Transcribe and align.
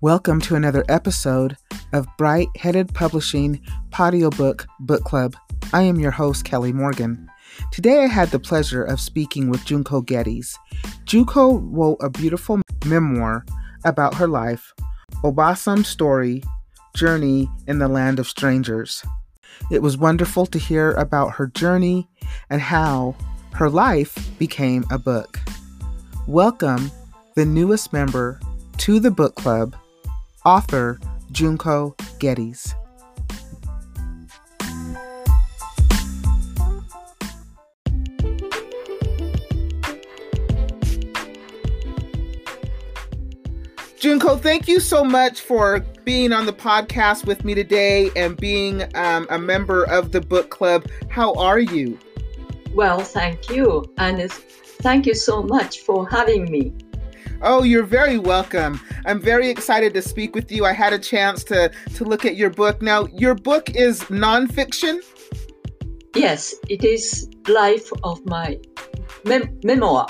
Welcome 0.00 0.40
to 0.42 0.54
another 0.54 0.84
episode 0.88 1.56
of 1.92 2.06
Bright 2.16 2.46
Headed 2.56 2.94
Publishing 2.94 3.60
Book 4.36 4.64
Book 4.78 5.02
Club. 5.02 5.34
I 5.72 5.82
am 5.82 5.98
your 5.98 6.12
host, 6.12 6.44
Kelly 6.44 6.72
Morgan. 6.72 7.28
Today 7.72 8.04
I 8.04 8.06
had 8.06 8.28
the 8.28 8.38
pleasure 8.38 8.84
of 8.84 9.00
speaking 9.00 9.50
with 9.50 9.64
Junko 9.64 10.02
Geddes. 10.02 10.56
Junko 11.04 11.58
wrote 11.58 11.96
a 12.00 12.10
beautiful 12.10 12.60
memoir 12.86 13.44
about 13.84 14.14
her 14.14 14.28
life, 14.28 14.72
Obaachan's 15.24 15.88
Story 15.88 16.44
Journey 16.94 17.50
in 17.66 17.80
the 17.80 17.88
Land 17.88 18.20
of 18.20 18.28
Strangers. 18.28 19.04
It 19.68 19.82
was 19.82 19.98
wonderful 19.98 20.46
to 20.46 20.60
hear 20.60 20.92
about 20.92 21.32
her 21.32 21.48
journey 21.48 22.08
and 22.50 22.60
how 22.60 23.16
her 23.54 23.68
life 23.68 24.16
became 24.38 24.84
a 24.92 24.98
book. 24.98 25.40
Welcome 26.28 26.92
the 27.34 27.44
newest 27.44 27.92
member 27.92 28.38
to 28.76 29.00
the 29.00 29.10
book 29.10 29.34
club, 29.34 29.74
author 30.48 30.98
Junko 31.30 31.94
Geddes. 32.20 32.74
Junko, 44.00 44.36
thank 44.36 44.68
you 44.68 44.80
so 44.80 45.04
much 45.04 45.42
for 45.42 45.80
being 46.06 46.32
on 46.32 46.46
the 46.46 46.52
podcast 46.54 47.26
with 47.26 47.44
me 47.44 47.54
today 47.54 48.10
and 48.16 48.34
being 48.38 48.84
um, 48.94 49.26
a 49.28 49.38
member 49.38 49.84
of 49.84 50.12
the 50.12 50.20
book 50.22 50.48
club. 50.48 50.86
How 51.10 51.34
are 51.34 51.58
you? 51.58 51.98
Well, 52.72 53.00
thank 53.00 53.50
you. 53.50 53.84
And 53.98 54.32
thank 54.80 55.04
you 55.04 55.14
so 55.14 55.42
much 55.42 55.80
for 55.80 56.08
having 56.08 56.50
me. 56.50 56.72
Oh, 57.40 57.62
you're 57.62 57.84
very 57.84 58.18
welcome. 58.18 58.80
I'm 59.06 59.20
very 59.20 59.48
excited 59.48 59.94
to 59.94 60.02
speak 60.02 60.34
with 60.34 60.50
you. 60.50 60.64
I 60.64 60.72
had 60.72 60.92
a 60.92 60.98
chance 60.98 61.44
to 61.44 61.70
to 61.94 62.04
look 62.04 62.24
at 62.24 62.34
your 62.34 62.50
book. 62.50 62.82
Now, 62.82 63.06
your 63.06 63.34
book 63.36 63.70
is 63.76 64.00
nonfiction. 64.04 65.00
Yes, 66.16 66.56
it 66.68 66.82
is 66.82 67.28
life 67.46 67.88
of 68.02 68.24
my 68.26 68.58
mem- 69.24 69.60
memoir. 69.62 70.08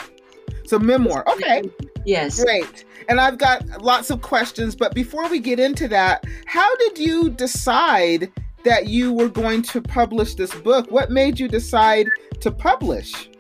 So 0.65 0.79
memoir. 0.79 1.23
Okay. 1.31 1.62
Yes. 2.06 2.43
Great. 2.43 2.87
And 3.11 3.21
I've 3.21 3.37
got 3.37 3.83
lots 3.83 4.09
of 4.11 4.23
questions, 4.23 4.75
but 4.75 4.95
before 4.95 5.29
we 5.29 5.39
get 5.39 5.61
into 5.61 5.87
that, 5.89 6.25
how 6.47 6.75
did 6.77 6.99
you 6.99 7.31
decide 7.31 8.33
that 8.65 8.89
you 8.89 9.12
were 9.12 9.29
going 9.29 9.62
to 9.62 9.83
publish 9.83 10.34
this 10.34 10.55
book? 10.55 10.91
What 10.91 11.11
made 11.11 11.39
you 11.39 11.49
decide 11.49 12.06
to 12.41 12.51
publish? 12.51 13.31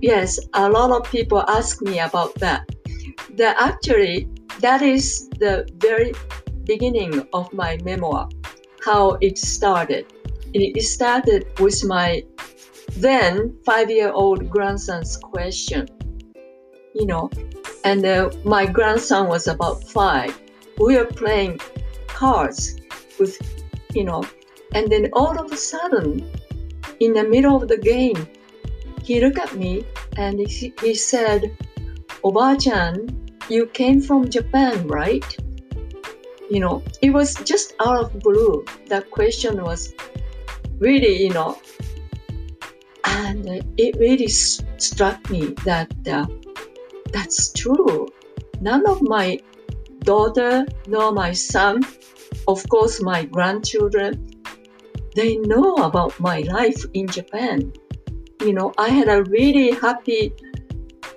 Yes, 0.00 0.38
a 0.54 0.68
lot 0.68 0.90
of 0.90 1.10
people 1.10 1.42
ask 1.48 1.82
me 1.82 1.98
about 1.98 2.34
that 2.36 2.64
that 3.36 3.56
actually 3.58 4.28
that 4.60 4.82
is 4.82 5.28
the 5.38 5.68
very 5.76 6.12
beginning 6.64 7.26
of 7.32 7.52
my 7.52 7.78
memoir, 7.84 8.28
how 8.84 9.16
it 9.20 9.38
started. 9.38 10.06
It 10.52 10.82
started 10.82 11.46
with 11.60 11.84
my 11.84 12.24
then 12.96 13.56
five-year-old 13.64 14.50
grandson's 14.50 15.16
question, 15.16 15.86
you 16.94 17.06
know, 17.06 17.30
and 17.84 18.04
uh, 18.04 18.30
my 18.44 18.66
grandson 18.66 19.28
was 19.28 19.46
about 19.46 19.84
five. 19.84 20.38
We 20.78 20.96
were 20.96 21.04
playing 21.04 21.60
cards 22.06 22.76
with, 23.20 23.38
you 23.94 24.04
know, 24.04 24.24
and 24.72 24.90
then 24.90 25.10
all 25.12 25.38
of 25.38 25.52
a 25.52 25.56
sudden, 25.56 26.28
in 27.00 27.12
the 27.12 27.24
middle 27.24 27.62
of 27.62 27.68
the 27.68 27.78
game, 27.78 28.26
he 29.02 29.20
looked 29.20 29.38
at 29.38 29.54
me 29.54 29.84
and 30.16 30.40
he, 30.40 30.72
he 30.80 30.94
said, 30.94 31.56
Oba-chan, 32.28 33.08
you 33.48 33.64
came 33.68 34.02
from 34.02 34.28
Japan, 34.28 34.86
right? 34.86 35.24
You 36.50 36.60
know, 36.60 36.82
it 37.00 37.08
was 37.08 37.34
just 37.36 37.72
out 37.80 38.04
of 38.04 38.20
blue. 38.20 38.66
That 38.88 39.10
question 39.10 39.62
was 39.62 39.94
really, 40.76 41.22
you 41.22 41.30
know, 41.30 41.58
and 43.04 43.64
it 43.78 43.96
really 43.96 44.28
struck 44.28 45.30
me 45.30 45.54
that 45.64 45.88
uh, 46.06 46.26
that's 47.14 47.50
true. 47.54 48.08
None 48.60 48.86
of 48.86 49.00
my 49.00 49.38
daughter 50.00 50.66
nor 50.86 51.12
my 51.12 51.32
son, 51.32 51.80
of 52.46 52.68
course, 52.68 53.00
my 53.00 53.24
grandchildren, 53.24 54.28
they 55.14 55.36
know 55.36 55.76
about 55.76 56.20
my 56.20 56.40
life 56.40 56.84
in 56.92 57.08
Japan. 57.08 57.72
You 58.42 58.52
know, 58.52 58.74
I 58.76 58.90
had 58.90 59.08
a 59.08 59.22
really 59.24 59.70
happy, 59.70 60.34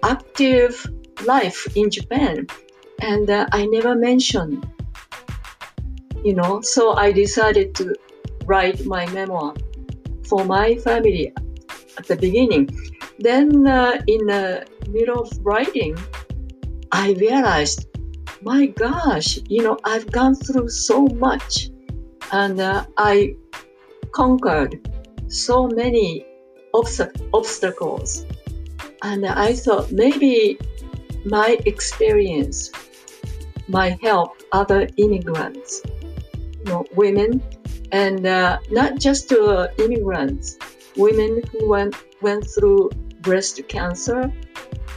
active 0.04 0.88
life 1.26 1.68
in 1.76 1.90
Japan, 1.90 2.48
and 3.02 3.30
uh, 3.30 3.48
I 3.52 3.66
never 3.66 3.96
mentioned, 3.96 4.68
you 6.24 6.34
know, 6.34 6.62
so 6.62 6.94
I 6.94 7.12
decided 7.12 7.76
to 7.76 7.96
write 8.46 8.86
my 8.86 9.06
memoir 9.12 9.56
for 10.28 10.46
my 10.46 10.76
family 10.76 11.34
at 11.98 12.06
the 12.08 12.16
beginning. 12.16 12.70
Then, 13.20 13.68
uh, 13.68 14.02
in 14.08 14.26
the 14.28 14.66
middle 14.90 15.22
of 15.22 15.32
writing, 15.42 15.98
I 16.92 17.14
realized, 17.14 17.88
my 18.42 18.68
gosh, 18.68 19.40
you 19.48 19.64
know, 19.64 19.78
I've 19.84 20.12
gone 20.12 20.36
through 20.36 20.70
so 20.70 21.06
much, 21.08 21.70
and 22.32 22.60
uh, 22.60 22.86
I 22.98 23.36
conquered 24.12 24.88
so 25.28 25.68
many 25.68 26.26
obst- 26.74 27.30
obstacles. 27.34 28.26
And 29.04 29.26
I 29.26 29.54
thought 29.54 29.92
maybe 29.92 30.60
my 31.26 31.58
experience 31.66 32.72
might 33.68 34.02
help 34.02 34.42
other 34.52 34.88
immigrants, 34.98 35.82
you 36.34 36.66
know, 36.66 36.86
women, 36.96 37.42
and 37.92 38.26
uh, 38.26 38.58
not 38.70 39.00
just 39.00 39.32
uh, 39.32 39.68
immigrants, 39.78 40.58
women 40.98 41.42
who 41.52 41.70
went, 41.70 41.96
went 42.22 42.46
through 42.48 42.90
breast 43.22 43.62
cancer 43.68 44.32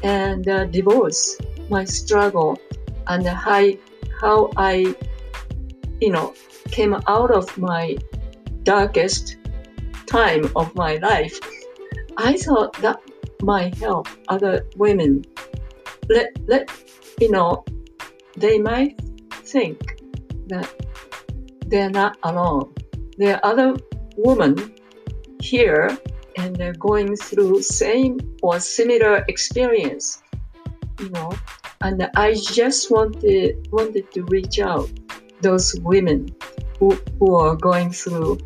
and 0.03 0.49
uh, 0.49 0.65
divorce, 0.67 1.39
my 1.71 1.85
struggle, 1.85 2.59
and 3.06 3.27
how, 3.27 3.71
how 4.21 4.51
I, 4.56 4.95
you 6.01 6.11
know, 6.11 6.35
came 6.71 6.95
out 7.06 7.31
of 7.31 7.56
my 7.59 7.97
darkest 8.62 9.37
time 10.06 10.51
of 10.56 10.75
my 10.75 10.97
life. 10.97 11.39
I 12.17 12.37
thought 12.37 12.75
that 12.81 13.01
might 13.43 13.75
help 13.75 14.09
other 14.29 14.67
women 14.77 15.25
let 16.09 16.37
let 16.47 16.71
you 17.21 17.31
know 17.31 17.65
they 18.37 18.59
might 18.59 19.01
think 19.31 20.01
that 20.49 20.69
they're 21.67 21.91
not 21.91 22.19
alone. 22.23 22.75
There 23.19 23.37
are 23.37 23.53
other 23.53 23.77
women 24.17 24.75
here 25.41 25.97
and 26.37 26.57
they're 26.57 26.75
going 26.75 27.17
through 27.17 27.63
same 27.63 28.19
or 28.43 28.59
similar 28.61 29.25
experience, 29.29 30.23
you 30.99 31.11
know. 31.11 31.33
And 31.81 32.11
I 32.17 32.35
just 32.35 32.91
wanted 32.91 33.69
wanted 33.71 34.11
to 34.13 34.25
reach 34.25 34.59
out 34.59 34.91
those 35.41 35.75
women 35.83 36.29
who, 36.79 36.99
who 37.19 37.35
are 37.37 37.57
going 37.57 37.91
through, 37.91 38.39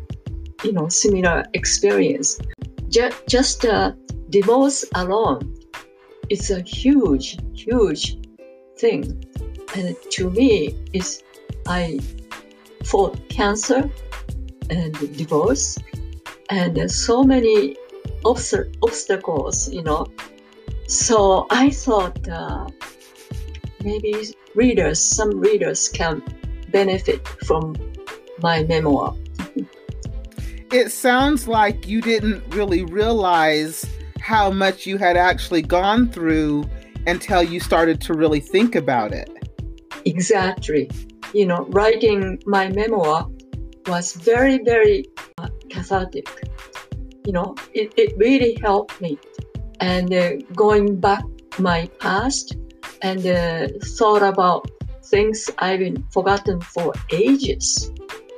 you 0.63 0.73
know, 0.73 0.89
similar 0.89 1.45
experience. 1.53 2.39
Just, 2.89 3.27
just 3.27 3.65
uh, 3.65 3.93
divorce 4.29 4.85
alone 4.95 5.58
it's 6.29 6.49
a 6.49 6.61
huge, 6.61 7.37
huge 7.53 8.17
thing. 8.77 9.23
And 9.75 9.95
to 10.11 10.29
me, 10.29 10.75
it's 10.93 11.23
I 11.67 11.99
fought 12.85 13.29
cancer 13.29 13.89
and 14.69 14.93
divorce 15.17 15.77
and 16.49 16.89
so 16.89 17.23
many 17.23 17.75
obst- 18.23 18.75
obstacles, 18.81 19.69
you 19.69 19.83
know. 19.83 20.07
So 20.87 21.45
I 21.51 21.69
thought 21.69 22.27
uh, 22.27 22.67
maybe 23.83 24.15
readers, 24.55 24.99
some 24.99 25.39
readers 25.39 25.89
can 25.89 26.23
benefit 26.71 27.27
from 27.45 27.75
my 28.41 28.63
memoir. 28.63 29.15
it 30.71 30.91
sounds 30.91 31.47
like 31.47 31.87
you 31.87 32.01
didn't 32.01 32.43
really 32.55 32.83
realize 32.83 33.85
how 34.19 34.51
much 34.51 34.85
you 34.85 34.97
had 34.97 35.17
actually 35.17 35.61
gone 35.61 36.09
through 36.09 36.69
until 37.07 37.41
you 37.41 37.59
started 37.59 38.01
to 38.01 38.13
really 38.13 38.39
think 38.39 38.75
about 38.75 39.11
it. 39.11 39.29
Exactly. 40.05 40.89
You 41.33 41.45
know, 41.45 41.65
writing 41.69 42.41
my 42.45 42.69
memoir 42.69 43.27
was 43.87 44.13
very, 44.13 44.59
very 44.63 45.05
uh, 45.37 45.49
cathartic. 45.69 46.27
You 47.25 47.33
know, 47.33 47.55
it, 47.73 47.93
it 47.97 48.17
really 48.17 48.57
helped 48.61 48.99
me. 49.01 49.17
And 49.79 50.13
uh, 50.13 50.37
going 50.55 50.99
back 50.99 51.23
my 51.57 51.87
past 51.99 52.55
and 53.01 53.25
uh, 53.25 53.67
thought 53.97 54.21
about 54.21 54.69
things 55.05 55.49
I've 55.59 55.79
been 55.79 56.03
forgotten 56.11 56.61
for 56.61 56.93
ages. 57.11 57.91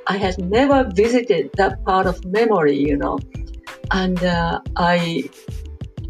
I 0.06 0.16
had 0.16 0.38
never 0.38 0.90
visited 0.94 1.50
that 1.54 1.84
part 1.84 2.06
of 2.06 2.24
memory, 2.24 2.76
you 2.76 2.96
know, 2.96 3.18
and 3.92 4.22
uh, 4.24 4.60
I 4.76 5.28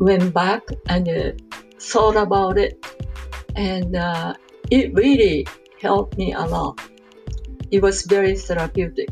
went 0.02 0.34
back 0.34 0.62
and 0.87 1.08
uh, 1.08 1.32
thought 1.78 2.16
about 2.16 2.58
it, 2.58 2.84
and 3.54 3.94
uh, 3.94 4.34
it 4.70 4.93
really 4.94 5.46
helped 5.81 6.19
me 6.19 6.32
a 6.32 6.40
lot. 6.40 6.81
It 7.70 7.82
was 7.82 8.02
very 8.02 8.37
therapeutic. 8.37 9.10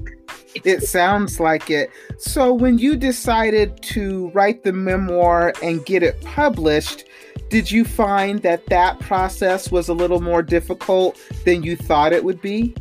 It 0.65 0.83
sounds 0.83 1.39
like 1.39 1.71
it. 1.71 1.91
So, 2.19 2.53
when 2.53 2.79
you 2.79 2.97
decided 2.97 3.81
to 3.95 4.31
write 4.31 4.65
the 4.65 4.73
memoir 4.73 5.53
and 5.63 5.87
get 5.87 6.03
it 6.03 6.21
published, 6.23 7.05
did 7.49 7.71
you 7.71 7.85
find 7.85 8.43
that 8.43 8.67
that 8.67 8.99
process 8.99 9.71
was 9.71 9.89
a 9.89 9.95
little 9.95 10.21
more 10.21 10.43
difficult 10.43 11.17
than 11.45 11.63
you 11.63 11.77
thought 11.77 12.13
it 12.13 12.25
would 12.25 12.43
be? 12.43 12.75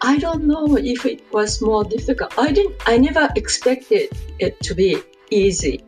I 0.00 0.18
don't 0.18 0.44
know 0.44 0.76
if 0.76 1.04
it 1.04 1.22
was 1.32 1.60
more 1.60 1.84
difficult. 1.84 2.38
I 2.38 2.52
didn't. 2.52 2.74
I 2.86 2.96
never 2.96 3.28
expected 3.36 4.08
it 4.38 4.58
to 4.60 4.74
be 4.74 5.02
easy, 5.34 5.80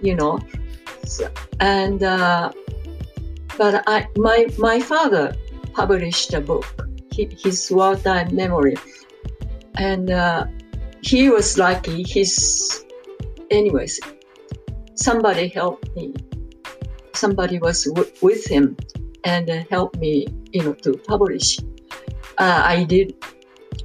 you 0.00 0.14
know. 0.14 0.40
And 1.60 2.02
uh, 2.02 2.50
but 3.58 3.84
I, 3.86 4.08
my 4.16 4.46
my 4.58 4.80
father 4.80 5.36
published 5.72 6.32
a 6.34 6.40
book, 6.40 6.66
his 7.12 7.70
wartime 7.70 8.34
memory, 8.34 8.76
and 9.76 10.10
uh, 10.10 10.46
he 11.02 11.28
was 11.28 11.58
lucky. 11.58 12.02
His, 12.08 12.84
anyways, 13.50 14.00
somebody 14.94 15.48
helped 15.48 15.94
me. 15.94 16.14
Somebody 17.12 17.58
was 17.58 17.84
w- 17.84 18.10
with 18.22 18.44
him 18.46 18.76
and 19.24 19.48
uh, 19.48 19.62
helped 19.70 19.98
me, 19.98 20.26
you 20.52 20.64
know, 20.64 20.74
to 20.82 20.94
publish. 21.06 21.58
Uh, 22.38 22.62
I 22.64 22.84
did. 22.84 23.14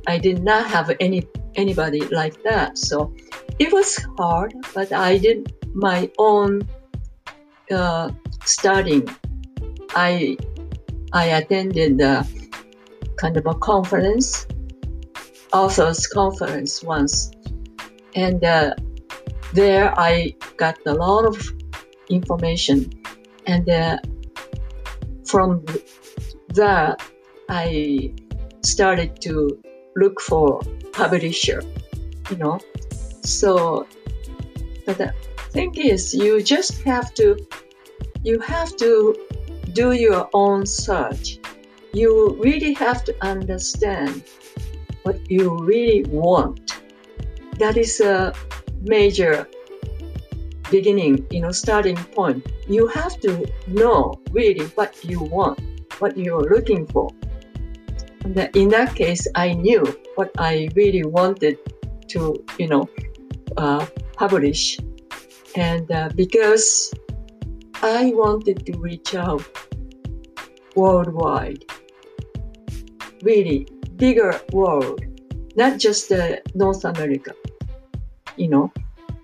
I 0.08 0.18
did 0.18 0.42
not 0.44 0.66
have 0.68 0.96
any 1.00 1.28
anybody 1.56 2.02
like 2.08 2.42
that, 2.44 2.78
so 2.78 3.14
it 3.60 3.72
was 3.72 3.98
hard. 4.18 4.54
But 4.74 4.92
I 4.92 5.18
did 5.18 5.54
my 5.74 6.10
own 6.18 6.68
uh, 7.72 8.12
studying. 8.46 9.08
I 9.96 10.38
I 11.14 11.26
attended 11.26 12.02
a 12.02 12.26
kind 13.18 13.38
of 13.38 13.46
a 13.46 13.56
conference, 13.56 14.48
authors 15.54 16.08
conference 16.08 16.84
once, 16.84 17.32
and 18.16 18.44
uh, 18.44 18.74
there 19.54 19.94
I 20.00 20.36
got 20.58 20.78
a 20.86 20.94
lot 20.94 21.26
of 21.26 21.38
information, 22.10 22.90
and 23.46 23.70
uh, 23.70 23.98
from 25.26 25.66
that 26.50 27.02
I 27.50 28.14
started 28.64 29.22
to 29.22 29.62
look 29.96 30.22
for 30.22 30.62
publisher, 30.94 31.62
you 32.30 32.38
know. 32.38 32.60
So, 33.30 33.86
but 34.88 34.98
the 34.98 35.14
thing 35.52 35.76
is, 35.76 36.16
you 36.16 36.42
just 36.42 36.82
have 36.82 37.14
to, 37.14 37.38
you 38.24 38.40
have 38.40 38.76
to 38.78 39.16
do 39.74 39.92
your 39.92 40.28
own 40.34 40.66
search. 40.66 41.38
You 41.94 42.36
really 42.42 42.74
have 42.74 43.04
to 43.04 43.16
understand 43.22 44.24
what 45.04 45.30
you 45.30 45.58
really 45.60 46.06
want. 46.10 46.82
That 47.60 47.78
is 47.78 48.02
a 48.02 48.34
major 48.82 49.48
beginning, 50.72 51.28
you 51.30 51.42
know, 51.42 51.52
starting 51.52 51.98
point. 51.98 52.52
You 52.68 52.88
have 52.88 53.20
to 53.22 53.46
know 53.68 54.20
really 54.32 54.66
what 54.70 55.04
you 55.04 55.22
want, 55.22 55.62
what 56.00 56.18
you're 56.18 56.50
looking 56.50 56.88
for. 56.88 57.10
In 58.56 58.70
that 58.70 58.96
case, 58.96 59.28
I 59.36 59.54
knew 59.54 59.84
what 60.16 60.32
I 60.40 60.70
really 60.76 61.04
wanted 61.04 61.60
to, 62.10 62.44
you 62.58 62.68
know, 62.68 62.90
uh, 63.60 63.86
publish. 64.16 64.80
And 65.56 65.92
uh, 65.92 66.10
because 66.16 66.94
I 67.84 68.12
wanted 68.16 68.66
to 68.68 68.78
reach 68.80 69.16
out 69.16 69.44
worldwide, 70.76 71.66
really 73.22 73.68
bigger 73.98 74.40
world, 74.54 75.04
not 75.56 75.78
just 75.78 76.12
uh, 76.12 76.38
North 76.56 76.86
America, 76.86 77.34
you 78.38 78.48
know. 78.48 78.72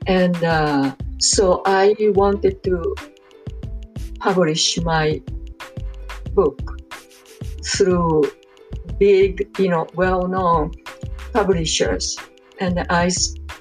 And 0.08 0.36
uh, 0.44 0.96
so 1.20 1.62
I 1.66 1.96
wanted 2.00 2.62
to 2.64 2.96
publish 4.20 4.78
my 4.82 5.22
book 6.34 6.60
through 7.64 8.24
big, 9.00 9.48
you 9.58 9.70
know, 9.70 9.88
well-known 9.96 10.72
publishers, 11.32 12.18
and 12.60 12.86
I 12.90 13.10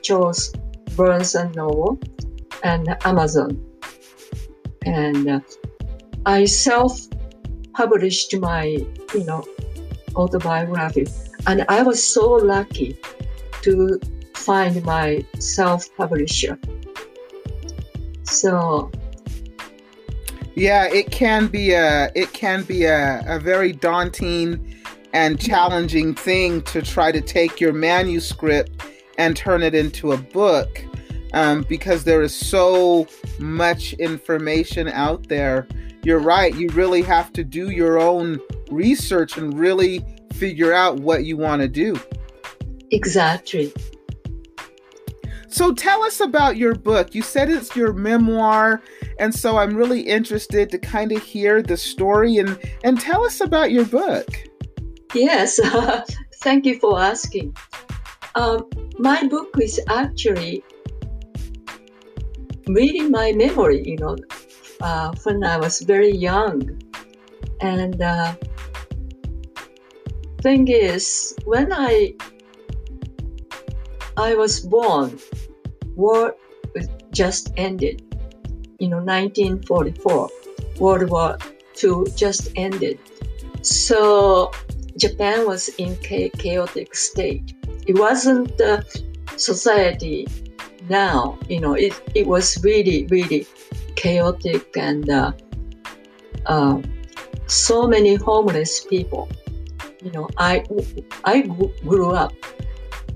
chose 0.02 0.52
Barnes 0.96 1.34
and 1.34 1.54
Noble 1.54 1.98
and 2.62 2.96
Amazon 3.04 3.64
and 4.86 5.28
uh, 5.28 5.40
I 6.26 6.44
self-published 6.44 8.36
my, 8.38 8.64
you 8.64 9.24
know, 9.24 9.44
autobiography, 10.16 11.06
and 11.46 11.64
I 11.68 11.82
was 11.82 12.02
so 12.02 12.32
lucky 12.32 12.98
to 13.62 14.00
find 14.34 14.82
my 14.84 15.24
self-publisher. 15.38 16.58
So. 18.24 18.90
Yeah, 20.56 20.86
it 20.86 21.10
can 21.10 21.48
be 21.48 21.72
a 21.72 22.12
it 22.14 22.32
can 22.32 22.62
be 22.62 22.84
a, 22.84 23.24
a 23.26 23.40
very 23.40 23.72
daunting 23.72 24.76
and 25.12 25.40
challenging 25.40 26.14
thing 26.14 26.62
to 26.62 26.80
try 26.80 27.10
to 27.10 27.20
take 27.20 27.60
your 27.60 27.72
manuscript 27.72 28.70
and 29.18 29.36
turn 29.36 29.62
it 29.62 29.74
into 29.74 30.12
a 30.12 30.16
book 30.16 30.84
um, 31.32 31.64
because 31.68 32.04
there 32.04 32.22
is 32.22 32.34
so 32.34 33.06
much 33.38 33.92
information 33.94 34.88
out 34.88 35.28
there. 35.28 35.66
You're 36.04 36.20
right. 36.20 36.54
You 36.54 36.68
really 36.70 37.02
have 37.02 37.32
to 37.34 37.44
do 37.44 37.70
your 37.70 37.98
own 37.98 38.40
research 38.70 39.36
and 39.36 39.58
really 39.58 40.04
figure 40.34 40.72
out 40.72 41.00
what 41.00 41.24
you 41.24 41.36
want 41.36 41.62
to 41.62 41.68
do. 41.68 41.98
Exactly. 42.90 43.72
So 45.48 45.72
tell 45.72 46.02
us 46.02 46.20
about 46.20 46.56
your 46.56 46.74
book. 46.74 47.14
You 47.14 47.22
said 47.22 47.48
it's 47.48 47.76
your 47.76 47.92
memoir, 47.92 48.82
and 49.20 49.32
so 49.32 49.56
I'm 49.56 49.76
really 49.76 50.00
interested 50.00 50.68
to 50.70 50.78
kind 50.78 51.12
of 51.12 51.22
hear 51.22 51.62
the 51.62 51.76
story 51.76 52.38
and 52.38 52.58
and 52.82 53.00
tell 53.00 53.24
us 53.24 53.40
about 53.40 53.70
your 53.70 53.84
book. 53.84 54.26
Yes, 55.14 55.60
thank 56.42 56.66
you 56.66 56.80
for 56.80 57.00
asking. 57.00 57.56
Um, 58.36 58.68
my 58.98 59.26
book 59.28 59.54
is 59.60 59.80
actually 59.88 60.64
reading 62.66 63.10
my 63.10 63.32
memory, 63.32 63.82
you 63.84 63.96
know, 63.98 64.16
uh, 64.80 65.12
when 65.22 65.44
I 65.44 65.56
was 65.58 65.80
very 65.80 66.10
young. 66.10 66.80
And 67.60 68.00
uh, 68.02 68.34
thing 70.42 70.68
is, 70.68 71.34
when 71.44 71.72
I 71.72 72.14
I 74.16 74.34
was 74.34 74.60
born, 74.60 75.18
war 75.96 76.36
just 77.12 77.52
ended. 77.56 78.02
You 78.80 78.88
know, 78.88 78.98
1944, 78.98 80.28
World 80.80 81.10
War 81.10 81.38
II 81.82 82.04
just 82.16 82.50
ended. 82.56 82.98
So 83.62 84.50
Japan 84.98 85.46
was 85.46 85.68
in 85.78 85.96
chaotic 85.96 86.94
state. 86.94 87.54
It 87.86 87.98
wasn't 87.98 88.56
the 88.58 88.84
society 89.36 90.26
now, 90.88 91.38
you 91.48 91.60
know, 91.60 91.74
it, 91.74 91.92
it 92.14 92.26
was 92.26 92.62
really, 92.62 93.06
really 93.06 93.46
chaotic 93.96 94.76
and 94.76 95.08
uh, 95.08 95.32
uh, 96.46 96.80
so 97.46 97.86
many 97.86 98.16
homeless 98.16 98.84
people. 98.84 99.28
You 100.02 100.12
know, 100.12 100.28
I, 100.36 100.64
I 101.24 101.42
grew 101.86 102.10
up 102.10 102.32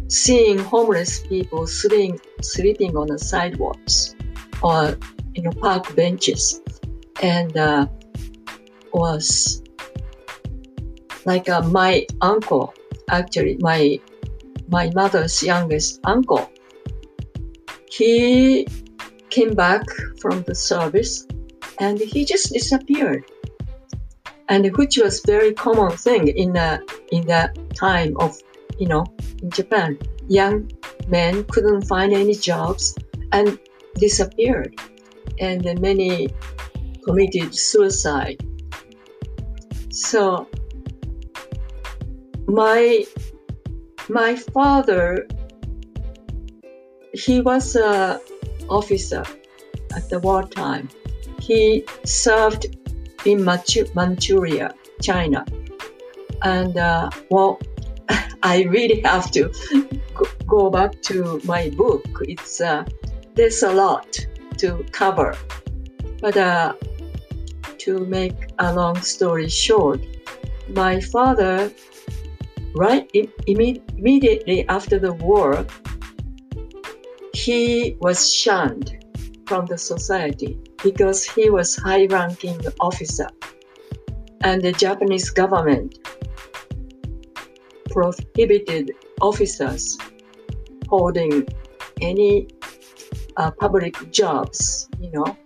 seeing 0.08 0.58
homeless 0.58 1.20
people 1.20 1.66
sleeping, 1.66 2.18
sleeping 2.40 2.96
on 2.96 3.08
the 3.08 3.18
sidewalks 3.18 4.14
or, 4.62 4.96
you 5.34 5.42
know, 5.42 5.52
park 5.52 5.94
benches. 5.94 6.62
And 7.22 7.56
uh, 7.56 7.86
was 8.94 9.62
like 11.28 11.48
uh, 11.48 11.62
my 11.62 12.06
uncle, 12.20 12.74
actually, 13.10 13.56
my 13.60 14.00
my 14.68 14.90
mother's 14.94 15.42
youngest 15.42 16.00
uncle 16.04 16.50
he 17.98 18.66
came 19.30 19.54
back 19.54 19.82
from 20.20 20.42
the 20.44 20.54
service 20.54 21.26
and 21.80 21.98
he 21.98 22.24
just 22.24 22.52
disappeared. 22.52 23.24
And 24.48 24.64
which 24.76 24.96
was 24.96 25.20
very 25.26 25.52
common 25.52 25.90
thing 25.96 26.28
in 26.28 26.52
the 26.52 26.80
in 27.12 27.26
that 27.26 27.58
time 27.74 28.16
of 28.18 28.38
you 28.78 28.86
know 28.86 29.04
in 29.42 29.50
japan. 29.50 29.98
Young 30.28 30.70
men 31.08 31.44
couldn't 31.44 31.82
find 31.82 32.12
any 32.12 32.34
jobs 32.34 32.96
and 33.32 33.58
disappeared. 33.96 34.74
And 35.40 35.62
many 35.80 36.28
committed 37.04 37.54
suicide. 37.54 38.40
So 39.90 40.48
my 42.48 43.04
my 44.08 44.34
father 44.34 45.26
he 47.12 47.40
was 47.40 47.76
an 47.76 48.20
officer 48.68 49.24
at 49.94 50.08
the 50.08 50.18
wartime. 50.20 50.88
He 51.40 51.84
served 52.04 52.66
in 53.24 53.44
Manchuria 53.44 54.74
China. 55.00 55.44
And 56.42 56.76
uh, 56.76 57.10
well, 57.30 57.60
I 58.42 58.62
really 58.62 59.00
have 59.00 59.30
to 59.32 59.50
go 60.46 60.70
back 60.70 61.02
to 61.02 61.40
my 61.44 61.70
book. 61.70 62.06
It's 62.22 62.60
uh, 62.60 62.84
there's 63.34 63.62
a 63.62 63.72
lot 63.72 64.26
to 64.58 64.84
cover, 64.92 65.36
but 66.20 66.36
uh, 66.36 66.74
to 67.78 68.04
make 68.06 68.52
a 68.58 68.72
long 68.72 69.00
story 69.00 69.48
short, 69.48 70.00
my 70.68 71.00
father, 71.00 71.72
right 72.76 73.10
immediately 73.46 74.68
after 74.68 74.98
the 74.98 75.12
war, 75.12 75.66
he 77.32 77.96
was 78.00 78.32
shunned 78.32 79.04
from 79.46 79.66
the 79.66 79.78
society 79.78 80.58
because 80.82 81.24
he 81.24 81.50
was 81.50 81.76
high-ranking 81.76 82.60
officer, 82.80 83.28
and 84.42 84.62
the 84.62 84.72
Japanese 84.72 85.30
government 85.30 85.98
prohibited 87.90 88.92
officers 89.20 89.98
holding 90.88 91.46
any 92.00 92.48
uh, 93.36 93.50
public 93.52 93.94
jobs, 94.10 94.88
you 95.00 95.10
know. 95.12 95.36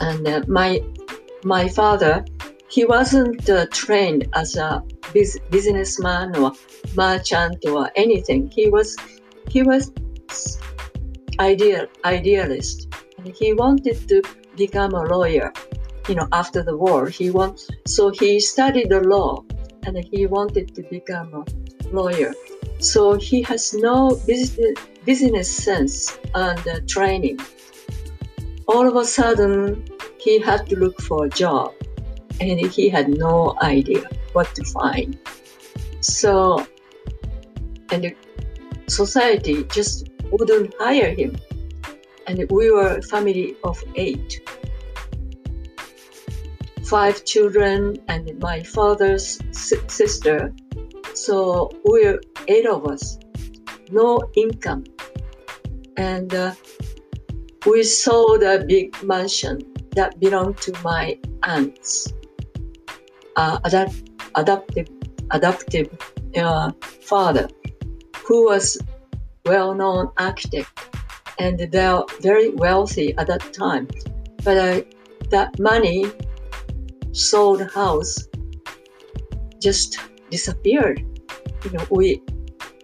And 0.00 0.26
uh, 0.26 0.42
my 0.46 0.82
my 1.44 1.68
father, 1.68 2.24
he 2.68 2.84
wasn't 2.84 3.48
uh, 3.48 3.66
trained 3.72 4.28
as 4.34 4.56
a 4.56 4.82
biz- 5.12 5.40
businessman 5.50 6.36
or 6.36 6.52
merchant 6.94 7.56
or 7.66 7.90
anything. 7.96 8.50
He 8.50 8.68
was 8.68 8.96
he 9.48 9.62
was 9.62 9.90
ideal 11.40 11.86
idealist, 12.04 12.88
and 13.16 13.34
he 13.34 13.54
wanted 13.54 14.06
to 14.08 14.22
become 14.56 14.92
a 14.94 15.02
lawyer. 15.04 15.52
You 16.08 16.14
know, 16.16 16.28
after 16.32 16.62
the 16.62 16.76
war, 16.76 17.08
he 17.08 17.30
want 17.30 17.68
so 17.86 18.10
he 18.10 18.40
studied 18.40 18.90
the 18.90 19.00
law 19.00 19.44
and 19.84 19.96
he 20.12 20.26
wanted 20.26 20.74
to 20.74 20.82
become 20.90 21.32
a 21.34 21.44
lawyer. 21.90 22.34
So 22.80 23.14
he 23.14 23.42
has 23.42 23.74
no 23.74 24.20
business, 24.26 24.78
business 25.04 25.48
sense 25.50 26.18
and 26.34 26.60
uh, 26.68 26.80
training. 26.86 27.40
All 28.66 28.86
of 28.86 28.96
a 28.96 29.04
sudden, 29.04 29.84
he 30.20 30.38
had 30.38 30.68
to 30.68 30.76
look 30.76 31.00
for 31.00 31.24
a 31.24 31.28
job 31.28 31.72
and 32.40 32.60
he 32.60 32.88
had 32.88 33.08
no 33.08 33.56
idea 33.62 34.08
what 34.32 34.54
to 34.54 34.64
find. 34.64 35.18
So, 36.00 36.66
and 37.90 38.04
the 38.04 38.14
society 38.86 39.64
just 39.64 40.08
wouldn't 40.30 40.74
hire 40.78 41.14
him. 41.14 41.36
And 42.26 42.44
we 42.50 42.70
were 42.70 42.98
a 42.98 43.02
family 43.02 43.56
of 43.64 43.82
eight 43.94 44.40
five 46.88 47.22
children 47.26 47.98
and 48.08 48.38
my 48.38 48.62
father's 48.62 49.38
sister. 49.52 50.54
So 51.12 51.70
we're 51.84 52.18
eight 52.48 52.66
of 52.66 52.86
us, 52.86 53.18
no 53.90 54.22
income. 54.34 54.84
And 55.98 56.34
uh, 56.34 56.54
we 57.66 57.82
sold 57.82 58.42
a 58.42 58.64
big 58.64 58.96
mansion 59.02 59.60
that 59.96 60.18
belonged 60.18 60.56
to 60.58 60.72
my 60.82 61.18
aunts, 61.42 62.14
uh, 63.38 63.58
adapt, 63.64 63.94
adoptive, 64.34 64.88
adoptive 65.30 65.88
uh, 66.36 66.72
father, 66.82 67.48
who 68.26 68.46
was 68.46 68.76
well-known 69.46 70.10
architect, 70.18 70.68
and 71.38 71.58
they're 71.72 72.02
very 72.20 72.50
wealthy 72.50 73.14
at 73.16 73.28
that 73.28 73.52
time. 73.52 73.86
But 74.44 74.56
uh, 74.56 74.80
that 75.30 75.58
money 75.60 76.06
sold 77.12 77.62
house 77.70 78.26
just 79.62 79.98
disappeared. 80.30 80.98
You 81.64 81.70
know, 81.70 81.86
we 81.90 82.22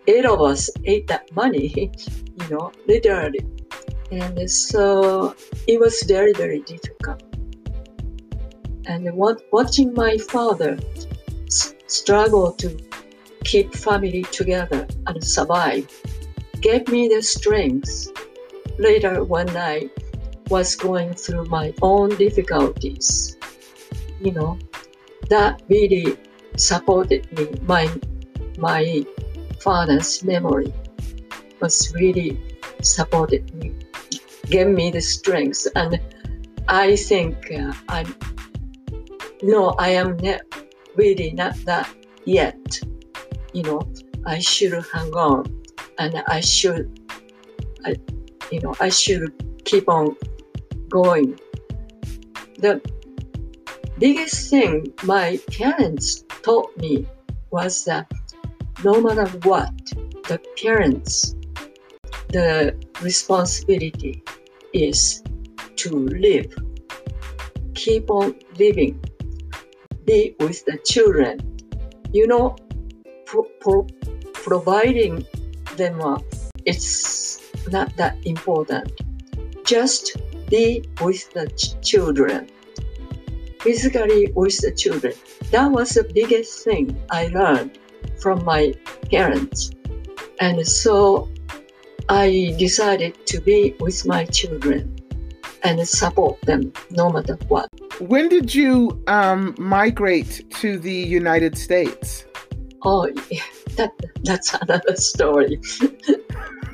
eight 0.07 0.25
of 0.25 0.41
us 0.41 0.71
ate 0.85 1.09
that 1.09 1.35
money, 1.35 1.69
you 2.41 2.49
know, 2.49 2.71
literally. 2.87 3.45
And 4.13 4.49
so 4.49 5.35
it 5.67 5.81
was 5.81 6.03
very, 6.07 6.33
very 6.33 6.61
difficult. 6.61 7.34
And 8.87 9.09
watching 9.15 9.95
my 9.95 10.19
father 10.19 10.79
struggle 11.87 12.53
to 12.53 12.79
keep 13.45 13.75
family 13.75 14.23
together 14.25 14.87
and 15.07 15.23
survive 15.23 15.87
gave 16.61 16.89
me 16.89 17.09
the 17.09 17.23
strength 17.23 18.11
later 18.79 19.25
when 19.25 19.49
I 19.57 19.91
was 20.49 20.75
going 20.75 21.15
through 21.15 21.45
my 21.45 21.73
own 21.83 22.17
difficulties 22.17 23.37
you 24.25 24.33
know, 24.33 24.59
that 25.29 25.63
really 25.69 26.17
supported 26.57 27.31
me. 27.37 27.49
My 27.63 27.89
my 28.59 29.05
father's 29.61 30.25
memory 30.25 30.73
was 31.61 31.93
really 31.95 32.41
supported 32.83 33.55
me, 33.55 33.75
gave 34.47 34.69
me 34.69 34.91
the 34.91 35.01
strength, 35.01 35.67
and 35.75 36.01
I 36.69 36.97
think 36.97 37.53
uh, 37.53 37.73
I'm 37.89 38.15
no, 39.45 39.75
I 39.79 39.91
am 39.91 40.17
not 40.17 40.41
really 40.97 41.33
not 41.33 41.55
that 41.67 41.89
yet. 42.25 42.81
You 43.53 43.63
know, 43.63 43.83
I 44.25 44.39
should 44.39 44.73
hang 44.73 45.13
on, 45.15 45.45
and 45.99 46.23
I 46.27 46.41
should, 46.41 46.89
I, 47.85 47.97
you 48.51 48.61
know, 48.61 48.75
I 48.81 48.89
should 48.89 49.33
keep 49.67 49.87
on 49.89 50.17
going. 50.89 51.39
The 52.59 52.81
biggest 53.99 54.49
thing 54.49 54.93
my 55.03 55.39
parents 55.53 56.25
taught 56.43 56.75
me 56.79 57.07
was 57.51 57.85
that 57.85 58.11
no 58.83 58.99
matter 59.01 59.27
what, 59.47 59.75
the 60.25 60.41
parents, 60.63 61.35
the 62.29 62.75
responsibility 63.03 64.25
is 64.73 65.23
to 65.77 65.91
live, 65.91 66.51
keep 67.75 68.11
on 68.11 68.35
living, 68.59 68.99
be 70.05 70.35
with 70.41 70.65
the 70.65 70.79
children. 70.79 71.41
You 72.13 72.27
know, 72.27 72.57
pro- 73.27 73.51
pro- 73.61 73.87
providing 74.33 75.27
them, 75.77 76.01
up, 76.01 76.23
it's 76.65 77.41
not 77.69 77.97
that 77.97 78.17
important. 78.25 78.93
Just 79.65 80.17
be 80.49 80.85
with 81.01 81.33
the 81.33 81.49
ch- 81.49 81.81
children 81.81 82.49
physically 83.65 84.31
with 84.35 84.59
the 84.59 84.71
children. 84.71 85.15
That 85.51 85.71
was 85.71 85.97
the 85.97 86.05
biggest 86.05 86.65
thing 86.65 86.95
I 87.11 87.29
learned 87.29 87.79
from 88.21 88.45
my 88.45 88.75
parents. 89.11 89.71
And 90.39 90.69
so 90.69 91.31
I 92.11 92.55
decided 92.59 93.27
to 93.27 93.41
be 93.41 93.75
with 93.81 94.05
my 94.05 94.27
children 94.27 94.95
and 95.63 95.81
support 95.89 96.39
them 96.43 96.75
no 96.91 97.09
matter 97.09 97.39
what. 97.49 97.71
When 98.01 98.29
did 98.29 98.55
you 98.55 99.03
um, 99.07 99.55
migrate 99.59 100.51
to 100.61 100.79
the 100.79 100.93
United 100.93 101.57
States? 101.57 102.25
Oh, 102.83 103.07
that 103.77 103.93
that's 104.25 104.53
another 104.55 104.97
story. 104.97 105.57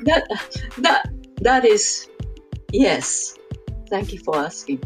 that 0.03 0.23
that 0.79 1.09
that 1.41 1.65
is 1.65 2.09
yes. 2.71 3.37
Thank 3.89 4.13
you 4.13 4.19
for 4.19 4.37
asking. 4.37 4.81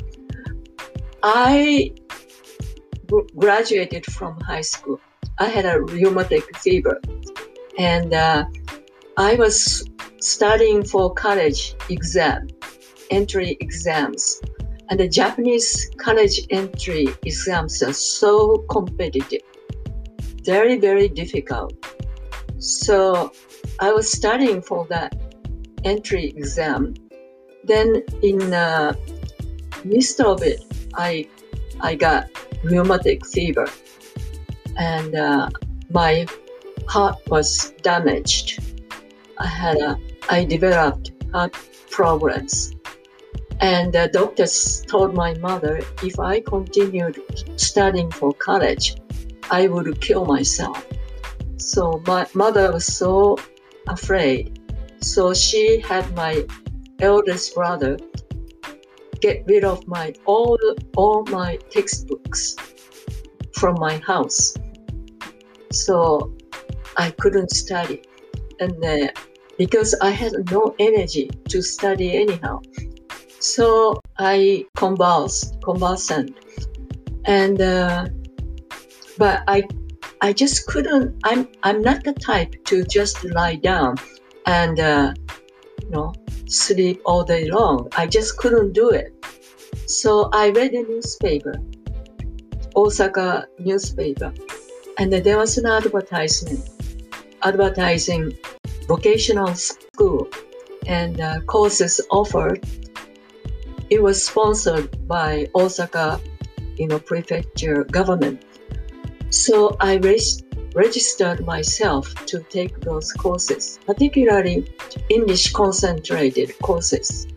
I 1.23 1.91
graduated 3.37 4.05
from 4.05 4.39
high 4.41 4.61
school. 4.61 4.99
I 5.39 5.45
had 5.45 5.65
a 5.65 5.81
rheumatic 5.81 6.43
fever, 6.57 6.99
and 7.77 8.13
uh, 8.13 8.45
I 9.17 9.35
was 9.35 9.89
studying 10.19 10.83
for 10.83 11.13
college 11.13 11.75
exam, 11.89 12.47
entry 13.09 13.57
exams, 13.59 14.41
and 14.89 14.99
the 14.99 15.07
Japanese 15.07 15.89
college 15.97 16.41
entry 16.49 17.07
exams 17.23 17.81
are 17.81 17.93
so 17.93 18.59
competitive, 18.69 19.41
very 20.43 20.77
very 20.77 21.07
difficult. 21.07 21.73
So 22.59 23.31
I 23.79 23.91
was 23.91 24.11
studying 24.11 24.61
for 24.61 24.85
that 24.87 25.15
entry 25.83 26.29
exam. 26.35 26.93
Then 27.63 28.03
in 28.21 28.53
uh, 28.53 28.93
midst 29.83 30.21
of 30.21 30.43
it, 30.43 30.63
I 30.95 31.27
I 31.81 31.95
got 31.95 32.29
rheumatic 32.63 33.25
fever, 33.25 33.67
and 34.77 35.15
uh, 35.15 35.49
my 35.89 36.25
heart 36.87 37.17
was 37.27 37.73
damaged. 37.81 38.61
I 39.37 39.47
had 39.47 39.77
a 39.77 39.97
I 40.29 40.45
developed 40.45 41.11
heart 41.33 41.53
problems, 41.89 42.73
and 43.61 43.93
the 43.93 44.09
doctors 44.11 44.81
told 44.87 45.13
my 45.13 45.33
mother 45.35 45.81
if 46.03 46.19
I 46.19 46.41
continued 46.41 47.21
studying 47.59 48.11
for 48.11 48.33
college, 48.33 48.97
I 49.49 49.67
would 49.67 50.01
kill 50.01 50.25
myself. 50.25 50.85
So 51.57 52.01
my 52.05 52.27
mother 52.33 52.71
was 52.71 52.85
so 52.85 53.37
afraid. 53.87 54.59
So 55.01 55.33
she 55.33 55.79
had 55.79 56.13
my 56.15 56.45
eldest 56.99 57.55
brother 57.55 57.97
get 59.21 59.43
rid 59.47 59.63
of 59.63 59.87
my 59.87 60.13
all 60.25 60.59
all 60.95 61.23
my 61.25 61.57
textbooks 61.69 62.55
from 63.53 63.75
my 63.79 63.97
house. 63.97 64.53
So 65.71 66.35
I 66.97 67.11
couldn't 67.11 67.51
study. 67.51 68.03
And 68.59 68.83
uh, 68.83 69.07
because 69.57 69.95
I 70.01 70.11
had 70.11 70.33
no 70.51 70.75
energy 70.79 71.29
to 71.49 71.61
study 71.61 72.15
anyhow. 72.15 72.61
So 73.45 74.01
I 74.17 74.65
convulsed, 74.75 75.61
convalescent. 75.63 76.35
And, 77.25 77.61
uh, 77.61 78.07
but 79.19 79.43
I, 79.47 79.63
I 80.21 80.33
just 80.33 80.65
couldn't, 80.65 81.15
I'm, 81.23 81.47
I'm 81.61 81.81
not 81.83 82.03
the 82.03 82.13
type 82.13 82.65
to 82.65 82.83
just 82.83 83.23
lie 83.23 83.55
down 83.55 83.97
and, 84.47 84.79
uh, 84.79 85.13
you 85.83 85.89
know, 85.91 86.13
sleep 86.47 87.01
all 87.05 87.23
day 87.23 87.47
long. 87.49 87.87
I 87.95 88.07
just 88.07 88.37
couldn't 88.37 88.73
do 88.73 88.89
it. 88.89 89.13
So 89.85 90.29
I 90.33 90.49
read 90.49 90.73
a 90.73 90.81
newspaper, 90.81 91.55
Osaka 92.75 93.47
newspaper, 93.59 94.33
and 94.97 95.13
there 95.13 95.37
was 95.37 95.59
an 95.59 95.67
advertisement 95.67 96.67
advertising 97.43 98.35
vocational 98.87 99.53
school 99.53 100.27
and 100.87 101.21
uh, 101.21 101.41
courses 101.41 102.01
offered. 102.09 102.65
It 103.89 104.01
was 104.01 104.25
sponsored 104.25 105.07
by 105.07 105.47
Osaka, 105.55 106.19
you 106.77 106.87
know, 106.87 106.99
prefecture 106.99 107.83
government. 107.85 108.43
So 109.29 109.75
I 109.79 109.95
res- 109.95 110.43
registered 110.73 111.45
myself 111.45 112.13
to 112.25 112.39
take 112.49 112.79
those 112.81 113.11
courses, 113.13 113.79
particularly 113.85 114.67
English 115.09 115.53
concentrated 115.53 116.57
courses. 116.59 117.27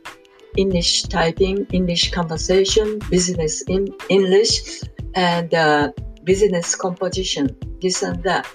English 0.57 1.05
typing, 1.05 1.67
English 1.73 2.11
conversation, 2.11 2.99
business 3.11 3.63
in 3.69 3.87
English, 4.09 4.83
and 5.15 5.55
uh, 5.55 5.93
business 6.25 6.75
composition, 6.75 7.57
this 7.81 8.03
and 8.03 8.23
that. 8.25 8.47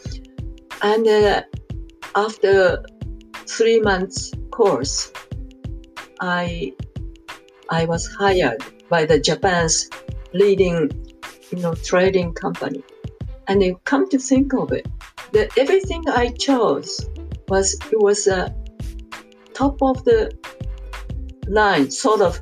And 0.81 1.07
uh, 1.07 1.43
after 2.15 2.83
three 3.47 3.79
months 3.79 4.33
course, 4.51 5.11
I 6.19 6.73
I 7.73 7.85
was 7.85 8.05
hired 8.05 8.63
by 8.87 9.03
the 9.05 9.19
Japan's 9.19 9.89
leading, 10.31 10.91
you 11.51 11.57
know, 11.57 11.73
trading 11.73 12.33
company. 12.33 12.83
And 13.47 13.63
you 13.63 13.79
come 13.83 14.07
to 14.09 14.19
think 14.19 14.53
of 14.53 14.71
it, 14.71 14.87
that 15.31 15.57
everything 15.57 16.03
I 16.07 16.29
chose 16.29 17.09
was 17.47 17.73
it 17.91 17.99
was 17.99 18.27
a 18.27 18.55
top 19.55 19.81
of 19.81 20.03
the 20.05 20.19
line, 21.47 21.89
sort 21.89 22.21
of 22.21 22.39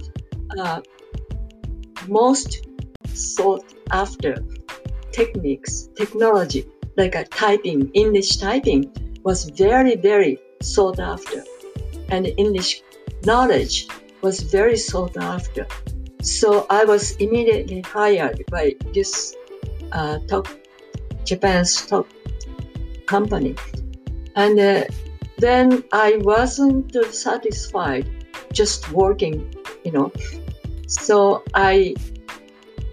uh, 0.60 0.82
most 2.10 2.68
sought 3.14 3.74
after 3.92 4.36
techniques, 5.14 5.90
technology, 5.96 6.66
like 6.98 7.16
a 7.16 7.24
typing, 7.24 7.90
English 7.94 8.36
typing 8.38 8.92
was 9.24 9.50
very, 9.50 9.96
very 9.96 10.40
sought 10.62 11.00
after. 11.00 11.42
And 12.10 12.28
English 12.38 12.82
knowledge 13.26 13.88
was 14.22 14.42
very 14.42 14.78
sought 14.78 15.18
after. 15.18 15.66
So 16.22 16.66
I 16.70 16.86
was 16.86 17.16
immediately 17.18 17.82
hired 17.82 18.44
by 18.52 18.76
this 18.94 19.36
uh, 19.92 20.20
top 20.28 20.48
Japan's 21.24 21.86
top 21.86 22.08
company. 23.08 23.56
And 24.36 24.60
uh, 24.60 24.84
then 25.38 25.84
I 25.92 26.18
wasn't 26.22 26.96
satisfied 27.12 28.10
just 28.54 28.92
working, 28.92 29.54
you 29.84 29.92
know. 29.92 30.12
So 30.88 31.44
I 31.54 31.96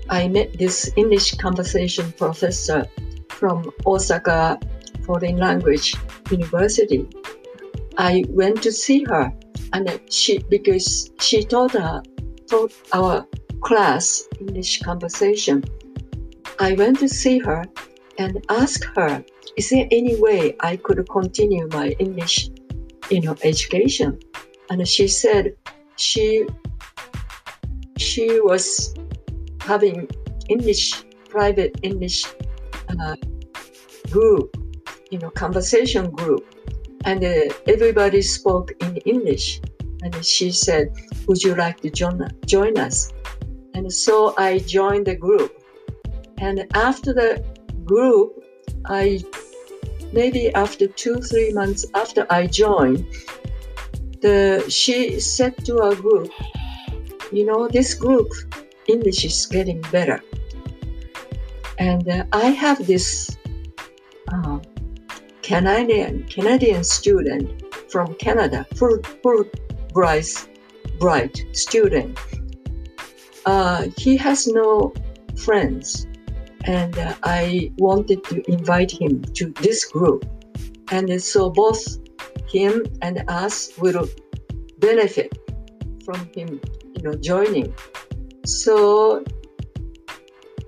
I 0.09 0.29
met 0.29 0.59
this 0.59 0.91
English 0.97 1.35
conversation 1.37 2.13
professor 2.13 2.87
from 3.29 3.71
Osaka 3.85 4.59
Foreign 5.05 5.37
Language 5.37 5.95
University. 6.31 7.07
I 7.99 8.25
went 8.29 8.63
to 8.63 8.73
see 8.73 9.05
her, 9.05 9.33
and 9.73 10.01
she 10.11 10.39
because 10.49 11.11
she 11.21 11.45
taught 11.45 11.73
her 11.73 12.03
taught 12.49 12.73
our 12.93 13.27
class 13.61 14.29
English 14.41 14.83
conversation. 14.83 15.65
I 16.61 16.73
went 16.75 16.99
to 17.01 17.09
see 17.09 17.39
her 17.39 17.65
and 18.19 18.45
asked 18.49 18.85
her, 18.97 19.25
"Is 19.57 19.71
there 19.71 19.87
any 19.91 20.17
way 20.17 20.57
I 20.61 20.77
could 20.77 21.01
continue 21.09 21.69
my 21.73 21.89
English, 21.99 22.51
you 23.11 23.21
know, 23.21 23.37
education?" 23.45 24.19
And 24.71 24.87
she 24.87 25.09
said 25.09 25.55
she 25.97 26.47
she 27.97 28.41
was 28.41 28.95
having 29.61 30.09
English 30.49 31.05
private 31.29 31.79
English 31.83 32.25
uh, 32.89 33.17
group, 34.11 34.57
you 35.11 35.19
know, 35.19 35.31
conversation 35.31 36.11
group, 36.11 36.45
and 37.05 37.25
uh, 37.25 37.55
everybody 37.67 38.23
spoke 38.23 38.73
in 38.81 38.97
English. 38.99 39.61
And 40.03 40.15
she 40.25 40.51
said, 40.53 40.93
"Would 41.27 41.43
you 41.43 41.55
like 41.55 41.81
to 41.81 41.91
join 41.91 42.29
join 42.47 42.79
us?" 42.79 43.13
And 43.75 43.93
so 43.93 44.35
I 44.39 44.59
joined 44.61 45.07
the 45.07 45.17
group. 45.17 45.53
And 46.39 46.67
after 46.75 47.13
the 47.13 47.45
group, 47.85 48.45
I 48.87 49.21
maybe 50.13 50.55
after 50.55 50.87
two 50.87 51.17
three 51.21 51.53
months 51.53 51.85
after 51.95 52.27
I 52.31 52.47
joined, 52.47 53.07
the 54.21 54.65
she 54.69 55.21
said 55.21 55.65
to 55.67 55.81
our 55.83 55.95
group, 55.95 56.31
"You 57.33 57.45
know, 57.45 57.69
this 57.69 57.95
group 57.95 58.31
English 58.87 59.25
is 59.25 59.47
getting 59.47 59.81
better." 59.93 60.23
And 61.79 62.09
uh, 62.09 62.25
I 62.33 62.47
have 62.51 62.87
this 62.87 63.37
uh, 64.33 64.59
Canadian 65.49 66.25
Canadian 66.25 66.85
student 66.85 67.65
from 67.91 68.15
Canada, 68.17 68.67
full, 68.75 68.99
full 69.23 69.45
bright, 69.95 70.29
bright 71.01 71.43
student. 71.53 72.19
Uh, 73.47 73.87
he 73.97 74.15
has 74.19 74.47
no 74.47 74.93
friends, 75.39 76.07
and 76.65 76.99
uh, 76.99 77.15
I 77.23 77.73
wanted 77.79 78.25
to 78.25 78.43
invite 78.53 78.91
him 78.91 79.23
to 79.23 79.47
this 79.63 79.87
group, 79.87 80.27
and 80.91 81.09
so 81.23 81.49
both 81.49 81.83
him 82.47 82.85
and 83.01 83.25
us 83.29 83.73
will 83.79 84.07
benefit 84.81 85.33
from 86.05 86.29
him, 86.35 86.61
you 86.95 87.03
know, 87.03 87.15
joining. 87.15 87.75
So 88.45 89.25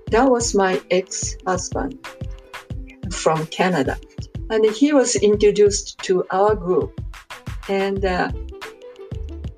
that 0.09 0.27
was 0.27 0.55
my 0.55 0.81
ex-husband 0.89 1.99
from 3.11 3.45
Canada. 3.45 3.99
And 4.51 4.65
he 4.65 4.91
was 4.91 5.15
introduced 5.15 5.97
to 5.99 6.25
our 6.29 6.55
group. 6.55 6.99
And 7.69 8.03
uh, 8.03 8.31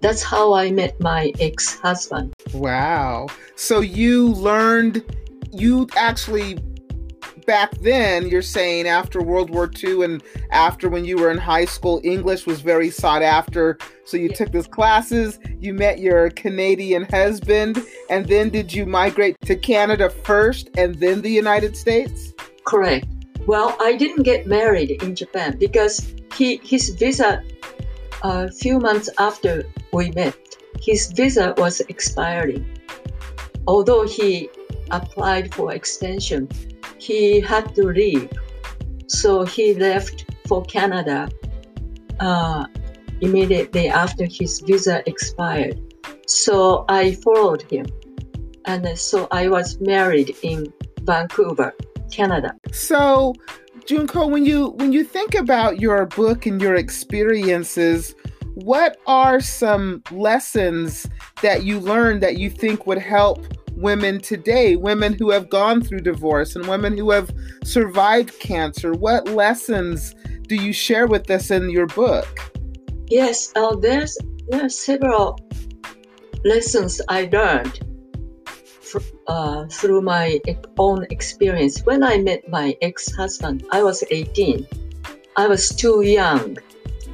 that's 0.02 0.22
how 0.22 0.54
I 0.54 0.72
met 0.72 1.00
my 1.00 1.34
ex 1.40 1.80
husband. 1.80 2.34
Wow. 2.54 3.28
So 3.56 3.80
you 3.80 4.28
learned, 4.28 5.04
you 5.52 5.88
actually, 5.96 6.60
back 7.48 7.72
then, 7.80 8.28
you're 8.28 8.44
saying 8.44 8.86
after 8.86 9.24
World 9.24 9.50
War 9.50 9.68
II 9.84 10.04
and 10.04 10.22
after 10.52 10.90
when 10.90 11.06
you 11.06 11.18
were 11.18 11.32
in 11.32 11.40
high 11.40 11.66
school, 11.66 12.00
English 12.04 12.46
was 12.46 12.62
very 12.62 12.92
sought 12.92 13.24
after. 13.24 13.80
So 14.06 14.16
you 14.16 14.28
yeah. 14.30 14.36
took 14.36 14.52
those 14.52 14.68
classes, 14.68 15.40
you 15.60 15.74
met 15.74 15.98
your 15.98 16.30
Canadian 16.30 17.06
husband, 17.06 17.84
and 18.12 18.28
then 18.28 18.50
did 18.50 18.72
you 18.72 18.86
migrate 18.86 19.38
to 19.46 19.56
Canada 19.56 20.12
first 20.12 20.70
and 20.78 20.94
then 20.96 21.24
the 21.24 21.32
United 21.32 21.76
States? 21.76 22.34
Correct. 22.66 23.08
Well, 23.46 23.76
I 23.80 23.96
didn't 23.96 24.24
get 24.24 24.48
married 24.48 25.04
in 25.04 25.16
Japan 25.16 25.58
because 25.58 26.14
he 26.38 26.62
his 26.64 26.90
visa 26.90 27.44
a 28.24 28.50
few 28.50 28.80
months 28.80 29.10
after 29.20 29.64
we 29.92 30.12
met, 30.12 30.36
his 30.82 31.12
visa 31.12 31.54
was 31.58 31.82
expiring. 31.82 32.66
Although 33.68 34.08
he 34.08 34.50
applied 34.92 35.54
for 35.54 35.74
extension, 35.74 36.48
he 36.98 37.42
had 37.42 37.76
to 37.76 37.84
leave. 37.84 38.30
So 39.08 39.44
he 39.44 39.74
left 39.74 40.26
for 40.48 40.64
Canada 40.64 41.30
uh, 42.20 42.66
immediately 43.22 43.90
after 43.90 44.26
his 44.26 44.62
visa 44.62 45.04
expired. 45.06 45.80
So 46.26 46.86
I 46.88 47.16
followed 47.16 47.64
him. 47.70 47.86
And 48.66 48.98
so 48.98 49.28
I 49.32 49.50
was 49.50 49.82
married 49.82 50.38
in 50.44 50.72
Vancouver. 51.02 51.74
Canada. 52.14 52.56
So, 52.72 53.34
Junko, 53.86 54.28
when 54.28 54.46
you 54.46 54.70
when 54.78 54.94
you 54.94 55.04
think 55.04 55.36
about 55.36 55.80
your 55.80 56.06
book 56.06 56.46
and 56.46 56.62
your 56.62 56.76
experiences, 56.76 58.16
what 58.56 58.98
are 59.08 59.40
some 59.40 60.04
lessons 60.12 61.08
that 61.42 61.64
you 61.64 61.80
learned 61.80 62.22
that 62.22 62.38
you 62.38 62.50
think 62.50 62.86
would 62.86 63.00
help 63.00 63.46
women 63.76 64.22
today, 64.22 64.76
women 64.76 65.14
who 65.14 65.32
have 65.32 65.50
gone 65.50 65.82
through 65.82 66.02
divorce 66.02 66.56
and 66.56 66.68
women 66.68 66.96
who 66.98 67.10
have 67.12 67.32
survived 67.64 68.40
cancer? 68.40 68.94
What 68.94 69.28
lessons 69.30 70.16
do 70.48 70.56
you 70.56 70.72
share 70.72 71.08
with 71.08 71.30
us 71.32 71.50
in 71.50 71.70
your 71.70 71.88
book? 71.88 72.28
Yes, 73.08 73.52
uh, 73.56 73.76
there's 73.76 74.18
there 74.50 74.66
are 74.66 74.70
several 74.70 75.40
lessons 76.44 77.02
I 77.10 77.30
learned 77.32 77.93
uh, 79.28 79.66
through 79.68 80.02
my 80.02 80.40
own 80.78 81.06
experience. 81.10 81.82
When 81.86 82.04
I 82.04 82.18
met 82.18 82.48
my 82.50 82.76
ex-husband, 82.82 83.66
I 83.72 83.84
was 83.84 84.04
18. 84.10 84.68
I 85.36 85.48
was 85.48 85.70
too 85.70 86.02
young, 86.02 86.58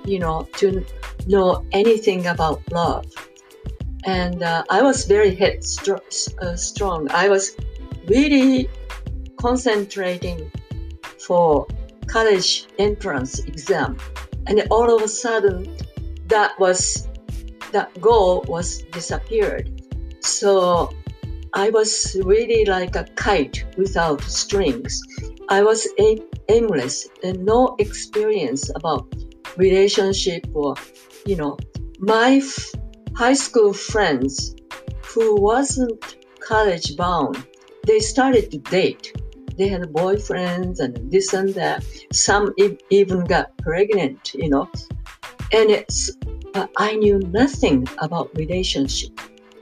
you 0.06 0.20
know, 0.20 0.48
to 0.58 0.86
know 1.28 1.66
anything 1.72 2.28
about 2.28 2.62
love. 2.72 3.06
And 4.06 4.44
uh, 4.44 4.64
I 4.70 4.82
was 4.82 5.06
very 5.06 5.36
headstrong. 5.36 6.02
Uh, 6.42 7.14
I 7.14 7.30
was 7.30 7.56
really 8.08 8.70
concentrating 9.38 10.52
for 11.20 11.68
college 12.08 12.68
entrance 12.78 13.40
exam. 13.40 13.98
And 14.48 14.62
all 14.72 14.96
of 14.96 15.04
a 15.04 15.08
sudden, 15.08 15.78
that 16.28 16.60
was 16.60 17.08
that 17.72 17.90
goal 18.02 18.44
was 18.48 18.84
disappeared. 18.92 19.82
So 20.22 20.92
I 21.54 21.70
was 21.70 22.16
really 22.24 22.66
like 22.66 22.96
a 22.96 23.06
kite 23.16 23.66
without 23.78 24.22
strings. 24.22 25.02
I 25.50 25.64
was 25.64 25.88
aimless 26.48 27.08
and 27.24 27.44
no 27.46 27.76
experience 27.80 28.70
about 28.76 29.14
relationship 29.58 30.46
or, 30.54 30.76
you 31.26 31.36
know, 31.36 31.58
my 32.00 32.36
f- 32.36 32.72
high 33.16 33.34
school 33.34 33.74
friends 33.74 34.56
who 35.04 35.42
wasn't 35.42 36.18
college 36.40 36.96
bound, 36.96 37.46
they 37.86 38.00
started 38.00 38.52
to 38.52 38.58
date. 38.58 39.12
They 39.58 39.68
had 39.68 39.82
boyfriends 39.92 40.80
and 40.80 41.12
this 41.12 41.34
and 41.34 41.50
that. 41.56 41.84
Some 42.14 42.54
e- 42.58 42.78
even 42.90 43.26
got 43.26 43.58
pregnant, 43.58 44.34
you 44.34 44.50
know. 44.50 44.70
And 45.52 45.72
it's, 45.72 46.12
but 46.54 46.70
I 46.78 46.96
knew 46.96 47.20
nothing 47.32 47.88
about 47.98 48.30
relationship. 48.38 49.20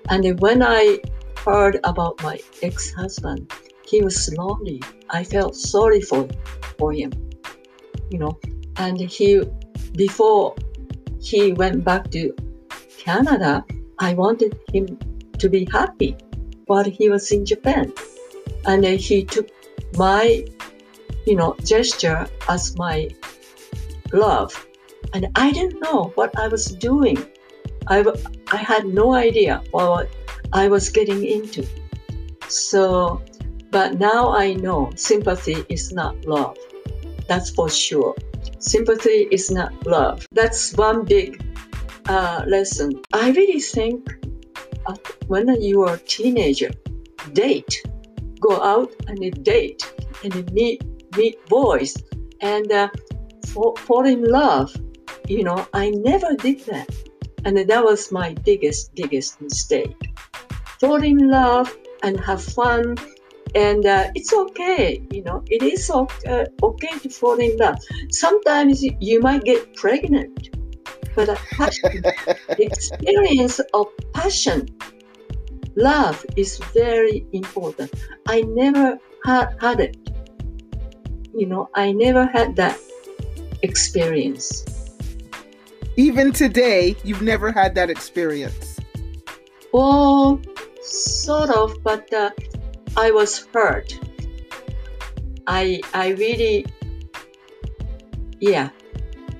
And 0.10 0.39
when 0.41 0.62
I 0.62 1.00
heard 1.45 1.80
about 1.84 2.21
my 2.23 2.39
ex-husband, 2.62 3.52
he 3.86 4.02
was 4.02 4.34
lonely. 4.38 4.82
I 5.10 5.23
felt 5.23 5.56
sorry 5.56 6.02
for 6.02 6.28
for 6.78 6.91
him, 6.93 7.12
you 8.10 8.19
know. 8.19 8.38
And 8.78 9.00
he, 9.00 9.41
before 9.95 10.56
he 11.19 11.54
went 11.54 11.84
back 11.84 12.12
to 12.12 12.34
Canada, 12.97 13.65
I 14.00 14.13
wanted 14.13 14.60
him 14.73 15.00
to 15.39 15.50
be 15.50 15.67
happy 15.71 16.15
while 16.65 16.84
he 16.84 17.10
was 17.10 17.32
in 17.32 17.45
Japan. 17.45 17.93
And 18.65 18.84
he 18.86 19.23
took 19.23 19.50
my, 19.95 20.45
you 21.26 21.36
know, 21.36 21.56
gesture 21.63 22.28
as 22.47 22.78
my 22.78 23.10
love. 24.13 24.54
And 25.13 25.28
I 25.36 25.52
didn't 25.52 25.80
know 25.82 26.12
what 26.15 26.38
I 26.38 26.47
was 26.47 26.65
doing. 26.76 27.17
I, 27.88 28.06
I 28.52 28.58
had 28.58 28.86
no 28.86 29.13
idea 29.13 29.63
what 29.71 30.10
I 30.54 30.68
was 30.68 30.90
getting 30.90 31.26
into. 31.26 31.66
So, 32.48 33.22
but 33.72 34.00
now 34.00 34.32
I 34.32 34.54
know 34.54 34.92
sympathy 34.96 35.66
is 35.70 35.92
not 35.92 36.26
love. 36.26 36.58
That's 37.28 37.50
for 37.50 37.70
sure. 37.70 38.16
Sympathy 38.60 39.28
is 39.32 39.52
not 39.52 39.86
love. 39.86 40.26
That's 40.32 40.74
one 40.74 41.04
big 41.04 41.44
uh, 42.08 42.44
lesson. 42.48 43.02
I 43.14 43.32
really 43.32 43.60
think 43.60 44.10
uh, 44.86 44.96
when 45.28 45.50
you 45.62 45.84
are 45.84 45.96
a 45.96 46.00
teenager, 46.00 46.72
date, 47.34 47.84
go 48.40 48.62
out 48.62 48.92
and 49.08 49.44
date 49.44 49.84
and 50.24 50.52
meet 50.54 50.84
meet 51.18 51.44
boys 51.48 51.98
and 52.42 52.72
uh, 52.72 52.90
fall, 53.48 53.76
fall 53.76 54.06
in 54.06 54.24
love. 54.24 54.74
You 55.28 55.44
know, 55.44 55.68
I 55.74 55.90
never 55.90 56.36
did 56.36 56.62
that, 56.68 56.90
and 57.44 57.58
that 57.58 57.84
was 57.84 58.12
my 58.12 58.34
biggest 58.46 58.96
biggest 58.96 59.42
mistake 59.42 59.98
fall 60.80 61.04
in 61.04 61.30
love 61.30 61.76
and 62.04 62.20
have 62.20 62.44
fun 62.44 62.96
and 63.56 63.86
uh, 63.86 64.08
it's 64.13 64.34
okay 64.34 65.02
you 65.12 65.24
know 65.24 65.44
it 65.48 65.63
is 65.63 65.90
okay, 65.90 66.42
uh, 66.42 66.46
okay 66.63 66.98
to 67.00 67.10
fall 67.10 67.40
in 67.40 67.56
love. 67.58 67.78
Sometimes 68.10 68.84
you 68.84 69.20
might 69.22 69.44
get 69.44 69.76
pregnant 69.76 70.50
but 71.16 71.36
passion, 71.52 72.04
experience 72.60 73.60
of 73.74 73.88
passion 74.13 74.68
love 75.76 76.26
is 76.36 76.58
very 76.74 77.26
important. 77.34 77.92
I 78.28 78.42
never 78.42 79.00
had, 79.26 79.56
had 79.60 79.80
it. 79.80 79.98
You 81.34 81.46
know 81.46 81.70
i 81.76 81.92
never 81.92 82.26
had 82.26 82.56
that 82.56 82.80
experience. 83.62 84.66
Even 85.96 86.32
today 86.32 86.96
you've 87.04 87.22
never 87.22 87.52
had 87.52 87.74
that 87.76 87.90
experience. 87.90 88.80
Well 89.72 90.42
sort 90.88 91.50
of, 91.50 91.84
but 91.84 92.12
uh, 92.13 92.32
I 92.95 93.12
was 93.12 93.45
hurt. 93.54 94.00
I 95.47 95.82
I 95.93 96.10
really, 96.10 96.65
yeah. 98.39 98.69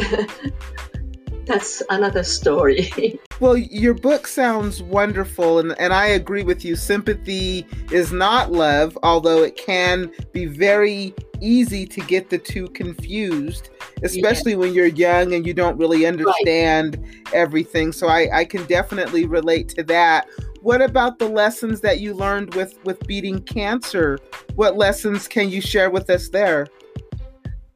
That's 1.46 1.82
another 1.88 2.24
story. 2.24 3.18
well, 3.40 3.56
your 3.56 3.94
book 3.94 4.26
sounds 4.26 4.82
wonderful, 4.82 5.60
and, 5.60 5.74
and 5.80 5.94
I 5.94 6.08
agree 6.08 6.42
with 6.42 6.62
you. 6.62 6.76
Sympathy 6.76 7.66
is 7.90 8.12
not 8.12 8.52
love, 8.52 8.98
although 9.02 9.42
it 9.42 9.56
can 9.56 10.12
be 10.32 10.44
very 10.44 11.14
easy 11.40 11.86
to 11.86 12.00
get 12.02 12.28
the 12.28 12.36
two 12.36 12.68
confused, 12.68 13.70
especially 14.02 14.52
yeah. 14.52 14.58
when 14.58 14.74
you're 14.74 14.88
young 14.88 15.32
and 15.32 15.46
you 15.46 15.54
don't 15.54 15.78
really 15.78 16.04
understand 16.04 16.98
right. 16.98 17.34
everything. 17.34 17.92
So 17.92 18.08
I, 18.08 18.28
I 18.40 18.44
can 18.44 18.64
definitely 18.66 19.24
relate 19.24 19.68
to 19.70 19.82
that. 19.84 20.28
What 20.62 20.82
about 20.82 21.18
the 21.18 21.28
lessons 21.28 21.80
that 21.82 22.00
you 22.00 22.14
learned 22.14 22.54
with 22.54 22.78
with 22.84 23.06
beating 23.06 23.42
cancer? 23.42 24.18
What 24.54 24.76
lessons 24.76 25.28
can 25.28 25.50
you 25.50 25.60
share 25.60 25.90
with 25.90 26.10
us 26.10 26.28
there? 26.28 26.66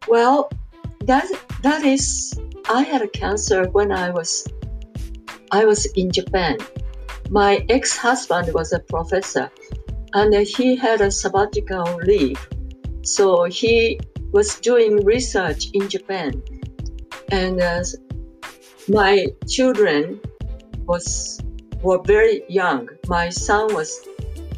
Well, 0.08 0.50
that 1.04 1.28
that 1.62 1.84
is 1.84 2.38
I 2.68 2.82
had 2.82 3.02
a 3.02 3.08
cancer 3.08 3.68
when 3.70 3.92
I 3.92 4.10
was 4.10 4.46
I 5.52 5.64
was 5.64 5.86
in 5.94 6.10
Japan. 6.10 6.58
My 7.30 7.64
ex-husband 7.68 8.52
was 8.52 8.72
a 8.72 8.80
professor 8.80 9.50
and 10.14 10.34
he 10.34 10.76
had 10.76 11.00
a 11.00 11.10
sabbatical 11.10 11.96
leave. 12.04 12.48
So 13.02 13.44
he 13.44 14.00
was 14.32 14.58
doing 14.60 15.04
research 15.04 15.68
in 15.72 15.88
Japan. 15.88 16.42
And 17.30 17.60
uh, 17.60 17.82
my 18.88 19.28
children 19.48 20.20
was 20.86 21.41
were 21.82 22.00
very 22.02 22.42
young. 22.48 22.88
My 23.06 23.28
son 23.28 23.74
was 23.74 24.08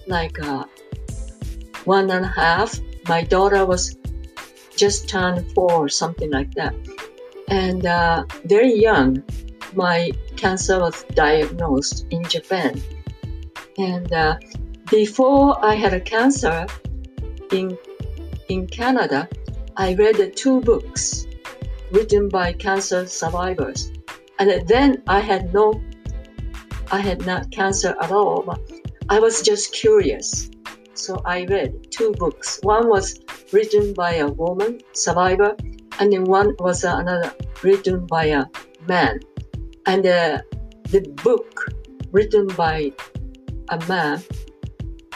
like 0.06 0.38
uh, 0.42 0.64
one 1.84 2.10
and 2.10 2.24
a 2.24 2.28
half. 2.28 2.78
My 3.08 3.22
daughter 3.22 3.64
was 3.64 3.96
just 4.76 5.08
turned 5.08 5.50
four, 5.52 5.88
something 5.88 6.30
like 6.30 6.52
that. 6.54 6.74
And 7.48 7.86
uh, 7.86 8.24
very 8.44 8.74
young, 8.74 9.22
my 9.74 10.12
cancer 10.36 10.80
was 10.80 11.04
diagnosed 11.14 12.06
in 12.10 12.24
Japan. 12.24 12.80
And 13.78 14.12
uh, 14.12 14.36
before 14.90 15.64
I 15.64 15.74
had 15.74 15.94
a 15.94 16.00
cancer 16.00 16.66
in 17.52 17.76
in 18.48 18.66
Canada, 18.66 19.28
I 19.76 19.94
read 19.94 20.36
two 20.36 20.60
books 20.60 21.26
written 21.90 22.28
by 22.28 22.52
cancer 22.52 23.06
survivors. 23.06 23.90
And 24.38 24.68
then 24.68 25.02
I 25.06 25.20
had 25.20 25.54
no 25.54 25.80
I 26.90 27.00
had 27.00 27.24
not 27.26 27.50
cancer 27.50 27.94
at 28.00 28.10
all, 28.10 28.42
but 28.42 28.60
I 29.08 29.18
was 29.18 29.42
just 29.42 29.72
curious. 29.72 30.50
So 30.94 31.20
I 31.24 31.44
read 31.44 31.90
two 31.90 32.12
books. 32.12 32.60
One 32.62 32.88
was 32.88 33.20
written 33.52 33.92
by 33.94 34.14
a 34.14 34.28
woman 34.28 34.80
survivor, 34.92 35.56
and 35.98 36.12
then 36.12 36.24
one 36.24 36.54
was 36.58 36.84
another 36.84 37.34
written 37.62 38.06
by 38.06 38.26
a 38.26 38.44
man. 38.88 39.20
And 39.86 40.06
uh, 40.06 40.38
the 40.90 41.00
book 41.22 41.70
written 42.12 42.46
by 42.48 42.92
a 43.68 43.78
man 43.86 44.22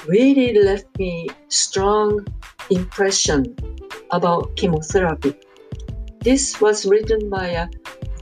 really 0.06 0.52
left 0.52 0.86
me 0.98 1.28
strong 1.48 2.26
impression 2.70 3.56
about 4.10 4.56
chemotherapy. 4.56 5.34
This 6.20 6.60
was 6.60 6.86
written 6.86 7.30
by 7.30 7.48
a 7.48 7.68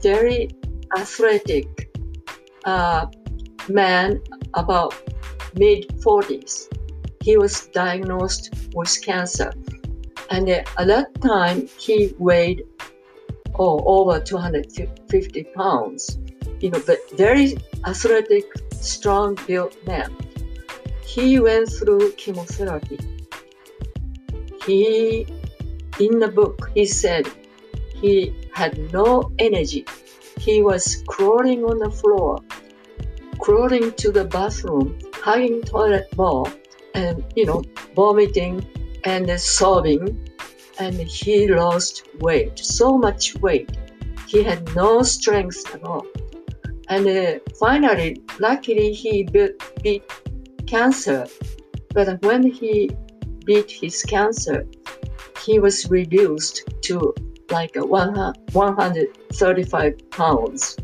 very 0.01 0.49
athletic 0.97 1.91
uh, 2.65 3.07
man 3.69 4.21
about 4.53 4.95
mid 5.55 5.87
40s. 5.99 6.67
He 7.21 7.37
was 7.37 7.67
diagnosed 7.67 8.53
with 8.73 9.01
cancer. 9.03 9.51
And 10.29 10.49
at 10.49 10.67
that 10.77 11.21
time, 11.21 11.67
he 11.77 12.13
weighed 12.17 12.63
oh, 13.55 13.83
over 13.85 14.19
250 14.19 15.43
pounds. 15.55 16.17
You 16.59 16.71
know, 16.71 16.81
but 16.85 16.99
very 17.17 17.57
athletic, 17.85 18.45
strong 18.71 19.37
built 19.47 19.75
man. 19.85 20.15
He 21.05 21.39
went 21.39 21.69
through 21.69 22.13
chemotherapy. 22.13 22.99
He, 24.65 25.25
in 25.99 26.19
the 26.19 26.27
book, 26.27 26.69
he 26.73 26.85
said 26.85 27.27
he 28.01 28.33
had 28.53 28.91
no 28.91 29.31
energy. 29.39 29.85
He 30.39 30.61
was 30.61 31.03
crawling 31.07 31.63
on 31.63 31.77
the 31.79 31.89
floor 31.89 32.39
crawling 33.47 33.87
to 33.93 34.11
the 34.11 34.25
bathroom, 34.25 34.99
hugging 35.13 35.61
toilet 35.61 36.11
bowl, 36.17 36.49
and 36.93 37.23
you 37.33 37.45
know 37.45 37.63
vomiting 37.95 38.61
and 39.05 39.39
sobbing 39.39 40.29
and 40.79 40.95
he 40.95 41.47
lost 41.47 42.09
weight 42.19 42.59
so 42.59 42.97
much 42.97 43.35
weight. 43.35 43.71
He 44.27 44.43
had 44.43 44.75
no 44.75 45.01
strength 45.01 45.63
at 45.73 45.81
all. 45.85 46.05
And 46.89 47.07
uh, 47.07 47.39
finally 47.57 48.21
luckily 48.37 48.91
he 48.91 49.23
beat, 49.23 50.03
cancer. 50.65 51.25
But 51.93 52.21
when 52.23 52.51
he 52.51 52.91
beat 53.45 53.71
his 53.71 54.03
cancer 54.03 54.67
he 55.45 55.59
was 55.59 55.89
reduced 55.89 56.63
to 56.87 57.13
like 57.49 57.77
135 57.77 60.09
pounds. 60.09 60.75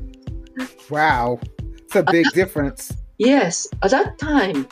Wow 0.90 1.40
it's 1.96 2.10
a 2.10 2.12
big 2.12 2.30
difference 2.32 2.92
yes 3.18 3.68
at 3.84 3.92
that 3.92 4.18
time 4.18 4.68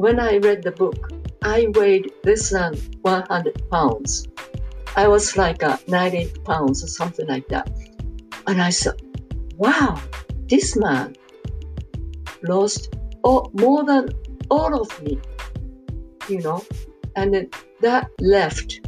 when 0.00 0.18
I 0.18 0.38
read 0.38 0.62
the 0.62 0.72
book, 0.72 1.12
I 1.42 1.66
weighed 1.74 2.10
less 2.24 2.48
than 2.48 2.74
100 3.02 3.70
pounds. 3.70 4.26
I 4.96 5.08
was 5.08 5.36
like 5.36 5.62
a 5.62 5.78
90 5.88 6.32
pounds 6.44 6.82
or 6.82 6.86
something 6.86 7.26
like 7.26 7.48
that. 7.48 7.70
And 8.46 8.62
I 8.62 8.70
thought, 8.70 9.00
wow, 9.56 10.00
this 10.48 10.74
man 10.74 11.16
lost 12.42 12.96
all, 13.22 13.50
more 13.52 13.84
than 13.84 14.08
all 14.50 14.80
of 14.80 15.02
me, 15.02 15.20
you 16.28 16.40
know, 16.40 16.64
and 17.14 17.54
that 17.82 18.10
left 18.20 18.80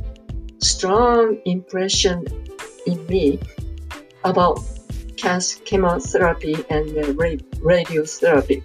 strong 0.62 1.38
impression 1.44 2.24
in 2.86 3.06
me 3.06 3.38
about 4.24 4.60
cancer 5.22 5.60
chemotherapy 5.64 6.54
and 6.68 6.88
radiotherapy. 7.70 8.64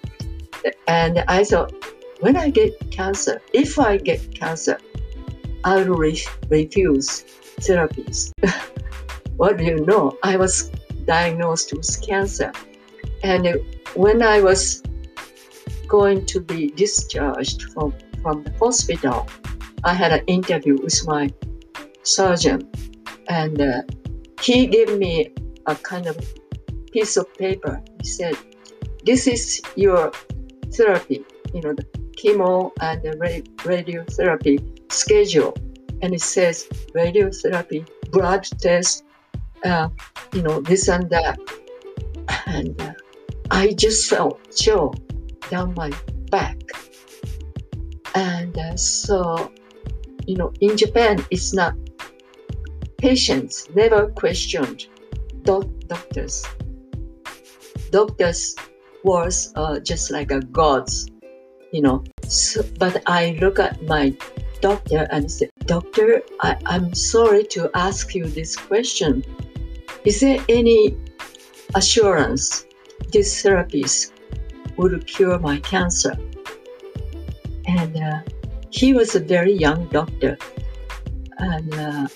And 0.88 1.20
I 1.28 1.44
thought, 1.44 1.72
when 2.18 2.36
I 2.36 2.50
get 2.50 2.90
cancer, 2.90 3.40
if 3.52 3.78
I 3.78 3.96
get 3.96 4.34
cancer, 4.34 4.76
I 5.62 5.76
will 5.76 5.96
re- 5.96 6.26
refuse 6.50 7.24
therapies. 7.60 8.32
what 9.36 9.58
do 9.58 9.64
you 9.64 9.86
know? 9.86 10.18
I 10.24 10.36
was 10.36 10.70
diagnosed 11.04 11.72
with 11.72 11.90
cancer. 12.04 12.50
And 13.22 13.46
when 13.94 14.20
I 14.20 14.40
was 14.40 14.82
going 15.86 16.26
to 16.26 16.40
be 16.40 16.70
discharged 16.70 17.62
from, 17.72 17.94
from 18.20 18.42
the 18.42 18.52
hospital, 18.58 19.28
I 19.84 19.94
had 19.94 20.10
an 20.10 20.24
interview 20.26 20.76
with 20.82 21.06
my 21.06 21.30
surgeon. 22.02 22.68
And 23.28 23.60
uh, 23.60 23.82
he 24.40 24.66
gave 24.66 24.98
me 24.98 25.32
a 25.66 25.76
kind 25.76 26.06
of 26.06 26.16
piece 26.92 27.16
of 27.16 27.32
paper. 27.34 27.82
He 28.00 28.08
said, 28.08 28.36
This 29.04 29.26
is 29.26 29.60
your 29.76 30.12
therapy, 30.72 31.24
you 31.54 31.60
know, 31.60 31.72
the 31.72 31.84
chemo 32.16 32.72
and 32.80 33.02
the 33.02 33.10
radi- 33.16 33.48
radiotherapy 33.58 34.92
schedule. 34.92 35.56
And 36.02 36.14
it 36.14 36.20
says 36.20 36.68
radiotherapy, 36.94 37.88
blood 38.10 38.44
test, 38.60 39.04
uh, 39.64 39.88
you 40.32 40.42
know, 40.42 40.60
this 40.60 40.88
and 40.88 41.08
that. 41.10 41.38
And 42.46 42.80
uh, 42.80 42.92
I 43.50 43.72
just 43.72 44.08
felt 44.08 44.40
chill 44.54 44.94
down 45.50 45.74
my 45.74 45.90
back. 46.30 46.56
And 48.14 48.56
uh, 48.56 48.76
so, 48.76 49.52
you 50.26 50.36
know, 50.36 50.52
in 50.60 50.76
Japan, 50.76 51.24
it's 51.30 51.54
not 51.54 51.74
patients 52.98 53.68
never 53.74 54.08
questioned 54.08 54.86
doc- 55.42 55.70
doctors. 55.86 56.44
Doctors 57.90 58.54
was 59.04 59.52
uh, 59.56 59.78
just 59.80 60.10
like 60.10 60.30
a 60.30 60.40
gods 60.40 61.08
you 61.72 61.82
know. 61.82 62.04
So, 62.24 62.62
but 62.78 63.02
I 63.06 63.38
look 63.40 63.58
at 63.58 63.82
my 63.82 64.14
doctor 64.60 65.06
and 65.10 65.30
say, 65.30 65.50
Doctor, 65.66 66.22
I, 66.40 66.56
I'm 66.66 66.94
sorry 66.94 67.44
to 67.44 67.70
ask 67.74 68.14
you 68.14 68.26
this 68.26 68.56
question. 68.56 69.24
Is 70.04 70.20
there 70.20 70.42
any 70.48 70.96
assurance 71.74 72.66
these 73.12 73.42
therapies 73.42 74.12
would 74.76 75.06
cure 75.06 75.38
my 75.38 75.58
cancer? 75.60 76.16
And 77.66 77.96
uh, 77.96 78.20
he 78.70 78.94
was 78.94 79.14
a 79.14 79.20
very 79.20 79.52
young 79.52 79.86
doctor. 79.88 80.38
And 81.38 81.74
uh, 81.74 82.08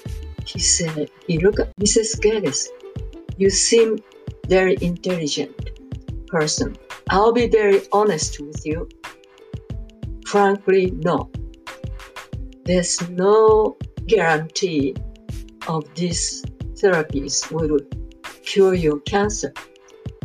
he 0.46 0.58
said, 0.58 1.10
he 1.26 1.38
looked 1.38 1.60
at 1.60 1.76
Mrs. 1.76 2.20
Geddes, 2.20 2.68
you 3.36 3.50
seem 3.50 3.98
very 4.48 4.76
intelligent 4.80 5.61
person. 6.32 6.76
I'll 7.10 7.32
be 7.32 7.46
very 7.46 7.82
honest 7.92 8.40
with 8.40 8.60
you. 8.64 8.88
Frankly, 10.26 10.90
no. 11.04 11.30
There's 12.64 12.96
no 13.10 13.76
guarantee 14.06 14.96
of 15.68 15.82
these 15.94 16.42
therapies 16.80 17.34
will 17.52 17.78
cure 18.44 18.74
your 18.74 18.98
cancer. 19.00 19.52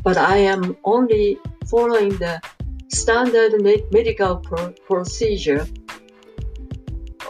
But 0.04 0.18
I 0.18 0.38
am 0.38 0.78
only 0.86 1.38
following 1.70 2.16
the 2.18 2.40
standard 2.88 3.54
medical 3.92 4.38
pro- 4.38 4.74
procedure 4.90 5.68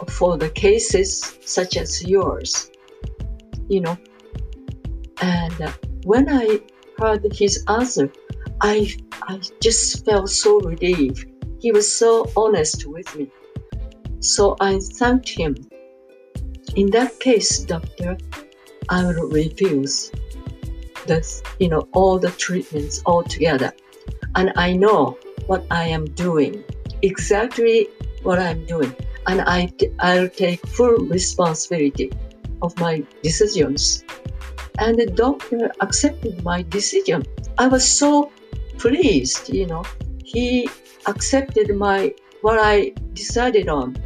for 0.08 0.38
the 0.38 0.50
cases 0.50 1.38
such 1.44 1.76
as 1.76 1.90
yours. 2.04 2.70
You 3.68 3.80
know, 3.80 3.98
and 5.20 5.60
uh, 5.60 5.72
when 6.04 6.28
I 6.28 6.60
heard 6.98 7.26
his 7.32 7.64
answer, 7.68 8.10
I 8.60 8.94
I 9.22 9.40
just 9.60 10.04
felt 10.04 10.30
so 10.30 10.60
relieved 10.60 11.26
he 11.58 11.72
was 11.72 11.92
so 11.92 12.30
honest 12.36 12.86
with 12.86 13.14
me. 13.16 13.28
So 14.20 14.56
I 14.60 14.78
thanked 14.78 15.28
him. 15.28 15.56
In 16.76 16.90
that 16.90 17.18
case, 17.20 17.60
doctor, 17.60 18.16
I 18.88 19.04
will 19.04 19.28
refuse 19.28 20.10
the, 21.06 21.18
you 21.58 21.68
know, 21.68 21.88
all 21.92 22.18
the 22.18 22.30
treatments 22.30 23.02
altogether. 23.06 23.72
And 24.36 24.52
I 24.56 24.72
know 24.74 25.18
what 25.46 25.66
I 25.70 25.84
am 25.84 26.04
doing, 26.14 26.62
exactly 27.02 27.88
what 28.22 28.38
I'm 28.38 28.64
doing. 28.66 28.94
And 29.26 29.40
I, 29.42 29.72
I'll 29.98 30.28
take 30.28 30.64
full 30.66 30.96
responsibility 31.08 32.12
of 32.62 32.78
my 32.78 33.02
decisions. 33.22 34.04
And 34.78 34.96
the 34.96 35.06
doctor 35.06 35.72
accepted 35.80 36.44
my 36.44 36.62
decision. 36.62 37.24
I 37.58 37.66
was 37.66 37.84
so 37.84 38.30
pleased, 38.78 39.52
you 39.52 39.66
know. 39.66 39.84
He 40.24 40.68
accepted 41.06 41.74
my 41.76 42.14
what 42.42 42.58
I 42.60 42.92
decided 43.12 43.68
on. 43.68 43.96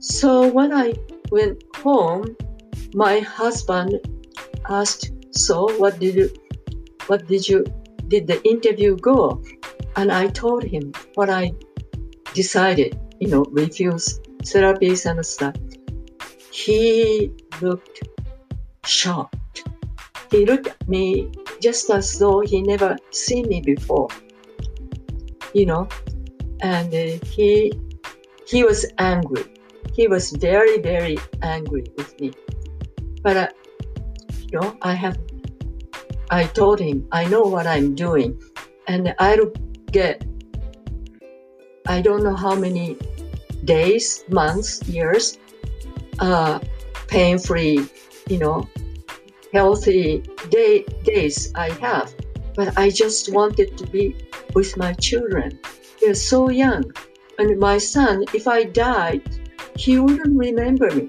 So 0.00 0.48
when 0.48 0.72
I 0.72 0.94
went 1.30 1.62
home, 1.76 2.36
my 2.94 3.18
husband 3.20 4.00
asked, 4.68 5.12
"So 5.30 5.68
what 5.78 5.98
did 6.00 6.14
you, 6.14 6.28
what 7.06 7.26
did 7.26 7.48
you, 7.48 7.64
did 8.08 8.26
the 8.26 8.40
interview 8.48 8.96
go?" 8.96 9.42
And 9.96 10.12
I 10.12 10.28
told 10.28 10.62
him 10.64 10.92
what 11.14 11.28
I 11.30 11.52
decided. 12.34 12.98
You 13.20 13.28
know, 13.28 13.44
refuse 13.50 14.20
therapies 14.42 15.04
and 15.10 15.24
stuff. 15.26 15.56
He 16.52 17.32
looked 17.60 18.02
shocked. 18.84 19.64
He 20.30 20.46
looked 20.46 20.68
at 20.68 20.88
me 20.88 21.30
just 21.60 21.90
as 21.90 22.18
though 22.18 22.40
he 22.40 22.62
never 22.62 22.96
seen 23.10 23.48
me 23.48 23.60
before 23.60 24.08
you 25.52 25.66
know, 25.66 25.88
and 26.60 26.94
uh, 26.94 27.24
he 27.26 27.72
he 28.46 28.64
was 28.64 28.86
angry. 28.98 29.44
He 29.92 30.06
was 30.06 30.32
very 30.32 30.80
very 30.80 31.18
angry 31.42 31.84
with 31.96 32.20
me. 32.20 32.32
But 33.22 33.36
uh, 33.36 33.48
you 34.50 34.60
know, 34.60 34.76
I 34.82 34.94
have 34.94 35.18
I 36.30 36.44
told 36.44 36.80
him 36.80 37.06
I 37.12 37.24
know 37.24 37.42
what 37.42 37.66
I'm 37.66 37.94
doing, 37.94 38.40
and 38.86 39.14
I'll 39.18 39.50
get 39.90 40.24
I 41.86 42.00
don't 42.00 42.22
know 42.22 42.36
how 42.36 42.54
many 42.54 42.96
days, 43.64 44.24
months, 44.28 44.86
years, 44.86 45.38
uh, 46.20 46.60
pain 47.08 47.38
free, 47.38 47.88
you 48.28 48.38
know, 48.38 48.68
healthy 49.52 50.22
day, 50.50 50.84
days 51.04 51.52
I 51.54 51.70
have. 51.80 52.14
But 52.54 52.76
I 52.76 52.90
just 52.90 53.32
wanted 53.32 53.78
to 53.78 53.86
be 53.86 54.16
with 54.54 54.76
my 54.76 54.92
children. 54.94 55.58
They're 56.00 56.14
so 56.14 56.50
young. 56.50 56.84
And 57.38 57.58
my 57.58 57.78
son, 57.78 58.24
if 58.34 58.48
I 58.48 58.64
died, 58.64 59.22
he 59.76 59.98
wouldn't 59.98 60.36
remember 60.36 60.90
me. 60.90 61.08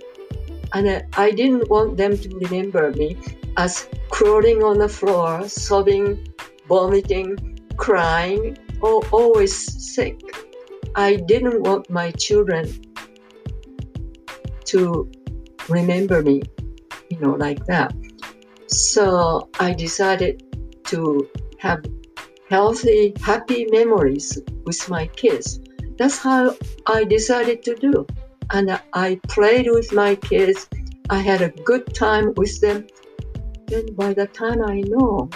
And 0.73 1.03
I 1.17 1.31
didn't 1.31 1.69
want 1.69 1.97
them 1.97 2.15
to 2.17 2.29
remember 2.37 2.91
me 2.91 3.17
as 3.57 3.87
crawling 4.09 4.63
on 4.63 4.77
the 4.77 4.87
floor, 4.87 5.49
sobbing, 5.49 6.27
vomiting, 6.67 7.59
crying, 7.77 8.57
or 8.81 9.03
always 9.11 9.55
sick. 9.93 10.21
I 10.95 11.15
didn't 11.15 11.61
want 11.61 11.89
my 11.89 12.11
children 12.11 12.69
to 14.65 15.09
remember 15.67 16.21
me, 16.21 16.43
you 17.09 17.19
know, 17.19 17.33
like 17.33 17.65
that. 17.65 17.93
So 18.69 19.49
I 19.59 19.73
decided 19.73 20.43
to 20.85 21.27
have 21.57 21.83
healthy, 22.49 23.13
happy 23.21 23.65
memories 23.71 24.37
with 24.65 24.89
my 24.89 25.07
kids. 25.07 25.59
that's 25.97 26.17
how 26.17 26.55
I 26.85 27.03
decided 27.03 27.61
to 27.63 27.75
do. 27.75 28.07
And 28.51 28.79
I 28.93 29.19
played 29.27 29.67
with 29.69 29.91
my 29.91 30.15
kids. 30.15 30.67
I 31.09 31.19
had 31.19 31.41
a 31.41 31.49
good 31.49 31.93
time 31.93 32.33
with 32.35 32.61
them. 32.61 32.87
Then 33.67 33.85
by 33.95 34.13
the 34.13 34.27
time 34.27 34.63
I 34.63 34.81
know, 34.87 35.29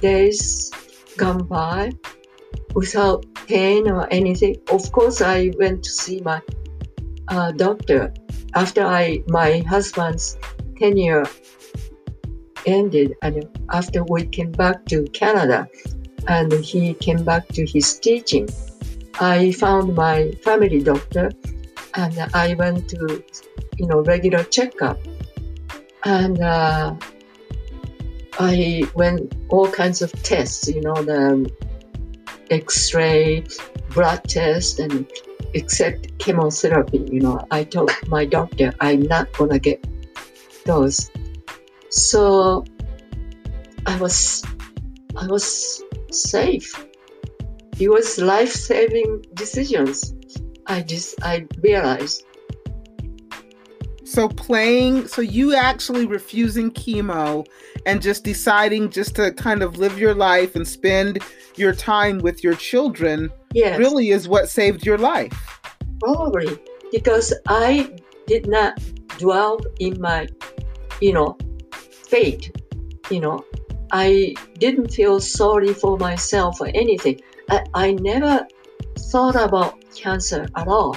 days 0.00 0.70
gone 1.16 1.44
by 1.46 1.92
without 2.74 3.26
pain 3.46 3.90
or 3.90 4.06
anything. 4.12 4.56
Of 4.70 4.90
course, 4.92 5.20
I 5.20 5.50
went 5.58 5.82
to 5.84 5.90
see 5.90 6.20
my 6.20 6.40
uh, 7.28 7.52
doctor 7.52 8.14
after 8.54 8.82
I 8.82 9.22
my 9.28 9.58
husband's 9.68 10.38
tenure 10.78 11.26
ended, 12.66 13.14
and 13.22 13.48
after 13.72 14.04
we 14.04 14.26
came 14.26 14.52
back 14.52 14.84
to 14.86 15.04
Canada, 15.12 15.68
and 16.26 16.52
he 16.52 16.94
came 16.94 17.24
back 17.24 17.48
to 17.48 17.64
his 17.64 17.98
teaching. 17.98 18.48
I 19.20 19.52
found 19.52 19.94
my 19.94 20.32
family 20.44 20.82
doctor, 20.82 21.30
and 21.94 22.18
I 22.34 22.54
went 22.54 22.88
to, 22.90 23.24
you 23.78 23.86
know, 23.86 24.02
regular 24.02 24.44
checkup, 24.44 24.98
and 26.04 26.40
uh, 26.40 26.94
I 28.38 28.84
went 28.94 29.34
all 29.48 29.68
kinds 29.70 30.02
of 30.02 30.12
tests, 30.22 30.68
you 30.68 30.80
know, 30.80 30.94
the 31.02 31.50
X-ray, 32.50 33.44
blood 33.94 34.22
test, 34.24 34.78
and 34.78 35.10
except 35.54 36.16
chemotherapy. 36.18 37.08
You 37.10 37.20
know, 37.20 37.46
I 37.50 37.64
told 37.64 37.90
my 38.06 38.24
doctor 38.24 38.72
I'm 38.80 39.02
not 39.02 39.32
gonna 39.32 39.58
get 39.58 39.84
those. 40.64 41.10
So 41.90 42.64
I 43.86 43.96
was, 43.96 44.44
I 45.16 45.26
was 45.26 45.82
safe. 46.10 46.86
It 47.78 47.88
was 47.88 48.18
life-saving 48.18 49.24
decisions. 49.34 50.14
I 50.66 50.82
just 50.82 51.14
I 51.22 51.46
realized. 51.62 52.24
So 54.04 54.28
playing, 54.28 55.06
so 55.06 55.22
you 55.22 55.54
actually 55.54 56.06
refusing 56.06 56.70
chemo 56.70 57.46
and 57.86 58.02
just 58.02 58.24
deciding 58.24 58.90
just 58.90 59.14
to 59.16 59.32
kind 59.32 59.62
of 59.62 59.78
live 59.78 59.98
your 59.98 60.14
life 60.14 60.56
and 60.56 60.66
spend 60.66 61.22
your 61.56 61.74
time 61.74 62.18
with 62.18 62.42
your 62.42 62.54
children 62.54 63.30
yes. 63.52 63.78
really 63.78 64.10
is 64.10 64.28
what 64.28 64.48
saved 64.48 64.84
your 64.84 64.98
life. 64.98 65.60
Probably 66.00 66.58
because 66.90 67.32
I 67.48 67.96
did 68.26 68.46
not 68.48 68.80
dwell 69.18 69.60
in 69.78 70.00
my, 70.00 70.26
you 71.00 71.12
know, 71.12 71.36
fate. 72.08 72.50
You 73.10 73.20
know, 73.20 73.44
I 73.92 74.34
didn't 74.58 74.88
feel 74.92 75.20
sorry 75.20 75.72
for 75.72 75.96
myself 75.98 76.60
or 76.60 76.68
anything. 76.74 77.20
I, 77.50 77.64
I 77.74 77.92
never 77.92 78.46
thought 79.10 79.36
about 79.36 79.82
cancer 79.94 80.46
at 80.56 80.68
all. 80.68 80.96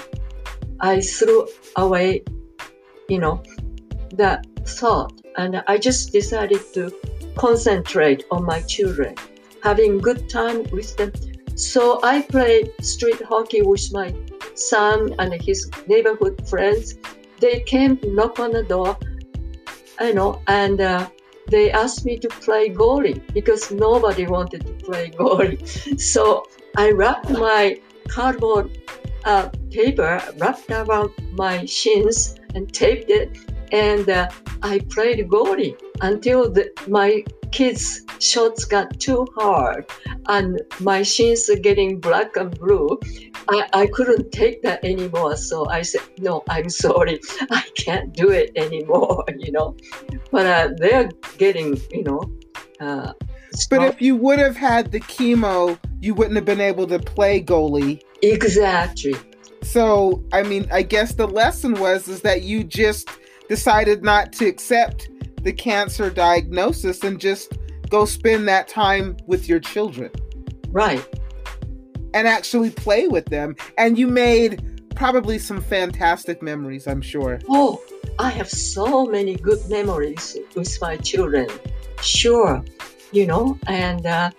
I 0.80 1.00
threw 1.00 1.48
away, 1.76 2.24
you 3.08 3.20
know, 3.20 3.42
that 4.16 4.46
thought 4.66 5.14
and 5.38 5.64
I 5.68 5.78
just 5.78 6.12
decided 6.12 6.62
to 6.74 6.92
concentrate 7.36 8.26
on 8.32 8.44
my 8.44 8.62
children, 8.62 9.16
having 9.64 10.00
good 10.00 10.30
time 10.30 10.64
with 10.72 10.96
them. 10.98 11.12
So 11.56 12.00
I 12.04 12.22
played 12.22 12.74
street 12.82 13.22
hockey 13.22 13.62
with 13.62 13.92
my 13.94 14.14
son 14.56 15.16
and 15.20 15.34
his 15.42 15.70
neighborhood 15.88 16.48
friends. 16.48 16.98
They 17.40 17.62
came 17.62 18.00
knock 18.04 18.40
on 18.40 18.52
the 18.52 18.64
door, 18.64 18.98
you 20.04 20.14
know, 20.14 20.42
and 20.48 20.82
uh, 20.82 21.10
they 21.48 21.72
asked 21.72 22.06
me 22.06 22.18
to 22.20 22.28
play 22.28 22.70
goalie 22.70 23.22
because 23.34 23.72
nobody 23.72 24.26
wanted 24.28 24.66
to 24.66 24.74
play 24.86 25.10
goalie. 25.20 26.00
So 26.00 26.46
I 26.78 26.92
wrapped 26.92 27.30
my 27.30 27.80
cardboard 28.08 28.70
uh, 29.26 29.50
paper 29.70 30.22
wrapped 30.38 30.70
around 30.72 31.12
my 31.32 31.66
shins 31.66 32.40
and 32.56 32.74
taped 32.74 33.10
it 33.10 33.38
and 33.72 34.10
uh, 34.10 34.30
I 34.64 34.80
played 34.90 35.28
goalie 35.30 35.76
until 36.02 36.50
the, 36.50 36.72
my 36.88 37.24
kids' 37.52 38.02
shots 38.20 38.66
got 38.66 39.00
too 39.00 39.28
hard 39.36 39.86
and 40.28 40.62
my 40.80 41.04
shins 41.04 41.50
are 41.50 41.60
getting 41.60 42.00
black 42.00 42.36
and 42.36 42.58
blue. 42.60 43.00
I, 43.50 43.68
I 43.74 43.88
couldn't 43.88 44.32
take 44.32 44.62
that 44.64 44.84
anymore. 44.84 45.36
So 45.38 45.68
I 45.70 45.82
said, 45.82 46.02
no, 46.20 46.44
I'm 46.50 46.70
sorry. 46.86 47.20
I 47.52 47.64
can't 47.76 48.14
do 48.14 48.30
it 48.32 48.52
anymore, 48.56 49.26
you 49.38 49.52
know. 49.52 49.76
But 50.32 50.46
uh, 50.46 50.70
they're 50.78 51.10
getting, 51.38 51.80
you 51.92 52.04
know. 52.04 52.22
Uh, 52.80 53.14
but 53.70 53.84
if 53.84 54.02
you 54.02 54.16
would 54.16 54.40
have 54.40 54.56
had 54.56 54.92
the 54.92 55.00
chemo, 55.02 55.78
you 56.00 56.14
wouldn't 56.14 56.36
have 56.36 56.46
been 56.46 56.62
able 56.62 56.88
to 56.88 57.00
play 57.00 57.42
goalie. 57.44 58.02
Exactly. 58.22 59.16
So, 59.62 60.24
I 60.32 60.44
mean, 60.44 60.68
I 60.72 60.82
guess 60.82 61.14
the 61.14 61.28
lesson 61.28 61.74
was 61.74 62.08
is 62.08 62.22
that 62.22 62.44
you 62.44 62.64
just 62.64 63.10
decided 63.48 64.04
not 64.04 64.32
to 64.34 64.48
accept 64.48 65.10
the 65.44 65.54
cancer 65.54 66.10
diagnosis 66.10 67.04
and 67.04 67.20
just 67.20 67.54
go 67.90 68.06
spend 68.06 68.48
that 68.48 68.68
time 68.68 69.18
with 69.28 69.50
your 69.50 69.60
children. 69.60 70.12
Right. 70.70 71.06
And 72.14 72.28
actually 72.28 72.70
play 72.70 73.08
with 73.08 73.26
them. 73.26 73.56
And 73.78 73.98
you 73.98 74.08
made 74.08 74.62
probably 74.96 75.40
some 75.40 75.62
fantastic 75.62 76.42
memories, 76.42 76.88
I'm 76.88 77.02
sure. 77.02 77.40
Oh, 77.50 77.82
I 78.20 78.30
have 78.30 78.50
so 78.50 79.06
many 79.06 79.36
good 79.36 79.60
memories 79.70 80.38
with 80.56 80.78
my 80.82 80.98
children. 80.98 81.48
Sure. 82.02 82.64
You 83.12 83.28
know, 83.28 83.58
and 83.68 84.06
uh, 84.06 84.32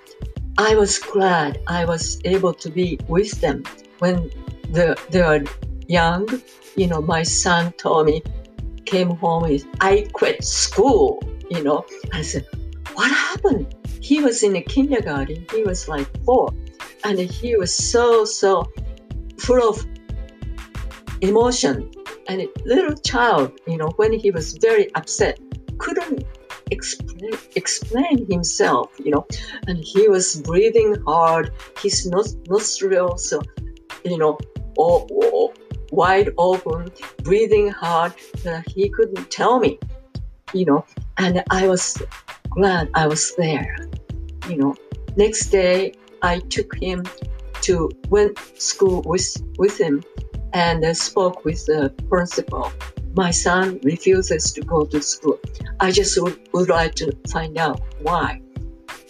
I 0.59 0.75
was 0.75 0.99
glad 0.99 1.61
I 1.67 1.85
was 1.85 2.21
able 2.25 2.55
to 2.55 2.71
be 2.71 2.99
with 3.09 3.41
them 3.41 3.65
when 3.99 4.31
the, 4.71 4.97
they 5.11 5.23
were 5.23 5.45
young. 5.89 6.29
You 6.77 6.87
know, 6.87 7.03
my 7.03 7.23
son 7.23 7.73
told 7.73 8.07
me, 8.07 8.23
came 8.85 9.11
home 9.17 9.45
is 9.45 9.67
I 9.81 10.07
quit 10.13 10.45
school, 10.45 11.23
you 11.51 11.63
know. 11.63 11.85
I 12.13 12.23
said, 12.23 12.47
What 12.95 13.11
happened? 13.11 13.75
He 14.01 14.21
was 14.21 14.43
in 14.43 14.53
the 14.53 14.63
kindergarten, 14.63 15.47
he 15.53 15.63
was 15.63 15.89
like 15.89 16.09
four, 16.25 16.53
and 17.05 17.19
he 17.19 17.57
was 17.57 17.75
so, 17.75 18.25
so 18.25 18.71
full 19.39 19.69
of 19.69 19.87
emotion. 21.21 21.91
And 22.29 22.43
a 22.43 22.49
little 22.65 22.97
child, 22.97 23.61
you 23.67 23.77
know, 23.77 23.91
when 23.97 24.13
he 24.13 24.31
was 24.31 24.55
very 24.59 24.93
upset, 24.95 25.39
couldn't 25.79 26.25
explain, 26.71 27.33
explain 27.57 28.31
himself, 28.31 28.91
you 29.05 29.11
know, 29.11 29.27
and 29.67 29.79
he 29.79 30.09
was 30.09 30.41
breathing 30.43 30.97
hard, 31.07 31.53
his 31.81 32.07
nostrils, 32.07 33.33
uh, 33.33 33.41
you 34.05 34.19
know, 34.19 34.39
all, 34.77 35.09
all, 35.11 35.55
wide 35.93 36.31
open, 36.39 36.91
breathing 37.23 37.69
hard, 37.69 38.13
he 38.67 38.89
couldn't 38.89 39.31
tell 39.31 39.61
me, 39.61 39.79
you 40.53 40.65
know. 40.65 40.85
And 41.19 41.45
I 41.51 41.69
was 41.69 42.03
glad 42.51 42.91
I 42.95 43.07
was 43.07 43.37
there, 43.37 43.77
you 44.49 44.57
know. 44.57 44.75
Next 45.17 45.47
day, 45.51 45.93
I 46.23 46.41
took 46.41 46.75
him 46.81 47.05
to 47.63 47.91
went 48.09 48.39
school 48.59 49.03
with 49.03 49.29
with 49.59 49.79
him 49.79 50.03
and 50.53 50.85
uh, 50.85 50.95
spoke 50.95 51.45
with 51.45 51.65
the 51.67 51.95
principal. 52.09 52.73
My 53.15 53.31
son 53.31 53.79
refuses 53.83 54.53
to 54.53 54.63
go 54.63 54.85
to 54.87 55.03
school. 55.03 55.39
I 55.81 55.91
just 55.93 56.21
would, 56.21 56.49
would 56.53 56.71
like 56.71 56.95
to 56.97 57.13
find 57.31 57.59
out 57.59 57.83
why. 58.01 58.41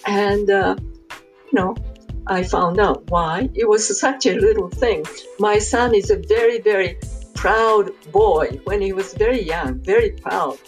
And 0.06 0.50
uh, 0.50 0.76
you 0.80 1.52
know, 1.52 1.76
I 2.26 2.42
found 2.42 2.78
out 2.78 3.10
why. 3.10 3.50
It 3.54 3.68
was 3.68 3.98
such 3.98 4.26
a 4.26 4.34
little 4.34 4.68
thing. 4.68 5.04
My 5.38 5.58
son 5.58 5.94
is 5.94 6.10
a 6.10 6.16
very, 6.28 6.60
very 6.60 6.98
proud 7.34 7.90
boy 8.12 8.60
when 8.64 8.80
he 8.80 8.92
was 8.92 9.14
very 9.14 9.42
young, 9.42 9.80
very 9.80 10.10
proud, 10.10 10.58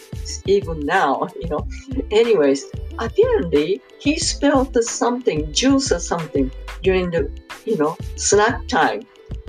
even 0.47 0.81
now, 0.81 1.29
you 1.41 1.49
know. 1.49 1.67
Anyways, 2.11 2.65
apparently 2.99 3.81
he 4.01 4.19
spilled 4.19 4.77
something, 4.83 5.53
juice 5.53 5.93
or 5.93 6.01
something 6.01 6.51
during 6.83 7.11
the, 7.11 7.31
you 7.65 7.77
know, 7.77 7.97
snack 8.17 8.67
time. 8.67 9.03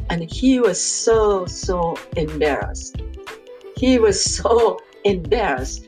And 0.09 0.29
he 0.29 0.59
was 0.59 0.79
so, 0.79 1.47
so 1.47 1.97
embarrassed. 2.15 3.01
He 3.75 3.97
was 3.97 4.23
so 4.37 4.79
embarrassed. 5.03 5.87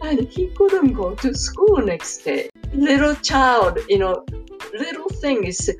And 0.00 0.26
he 0.28 0.48
couldn't 0.56 0.94
go 0.94 1.14
to 1.16 1.34
school 1.34 1.76
next 1.78 2.24
day. 2.24 2.48
Little 2.72 3.14
child, 3.16 3.78
you 3.88 3.98
know, 3.98 4.24
little 4.72 5.08
thing 5.08 5.44
is 5.44 5.70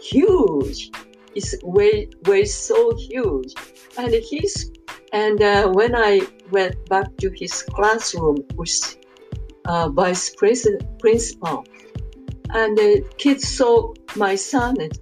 huge. 0.00 0.90
It's 1.34 1.54
way 1.62 2.08
way 2.26 2.44
so 2.44 2.94
huge, 2.96 3.54
and 3.96 4.12
he's 4.12 4.70
and 5.12 5.42
uh, 5.42 5.68
when 5.68 5.94
I 5.94 6.20
went 6.50 6.76
back 6.88 7.16
to 7.18 7.30
his 7.34 7.62
classroom 7.62 8.38
with 8.56 8.96
uh, 9.64 9.88
vice 9.88 10.34
president 10.34 10.84
principal, 10.98 11.64
and 12.50 12.76
the 12.76 13.04
kids 13.16 13.48
saw 13.48 13.94
my 14.16 14.34
son 14.34 14.80
and 14.80 14.98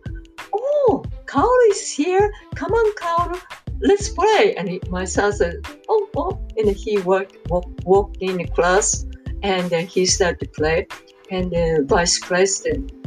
oh, 0.53 1.05
Carl 1.27 1.59
is 1.69 1.91
here. 1.91 2.33
Come 2.55 2.73
on, 2.73 2.95
Carl, 2.95 3.39
let's 3.81 4.09
play. 4.09 4.55
And 4.57 4.69
he, 4.69 4.81
my 4.89 5.05
son 5.05 5.33
said, 5.33 5.57
oh, 5.89 6.09
oh, 6.17 6.41
and 6.57 6.71
he 6.71 6.99
walked 6.99 7.37
walk, 7.49 7.67
walked 7.85 8.19
in 8.21 8.37
the 8.37 8.47
class, 8.47 9.05
and 9.43 9.73
he 9.73 10.07
started 10.07 10.41
to 10.41 10.49
play. 10.51 10.87
And 11.31 11.51
the 11.51 11.85
vice 11.89 12.19
president 12.19 13.00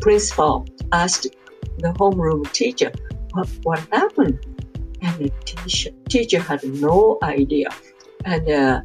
principal 0.00 0.66
asked 0.92 1.26
the 1.78 1.88
homeroom 1.92 2.50
teacher, 2.52 2.92
what, 3.32 3.48
what 3.62 3.78
happened? 3.92 4.38
And 5.00 5.18
the 5.18 5.30
teacher, 5.44 5.90
teacher 6.08 6.40
had 6.40 6.64
no 6.64 7.18
idea. 7.22 7.68
And 8.24 8.48
uh, 8.48 8.80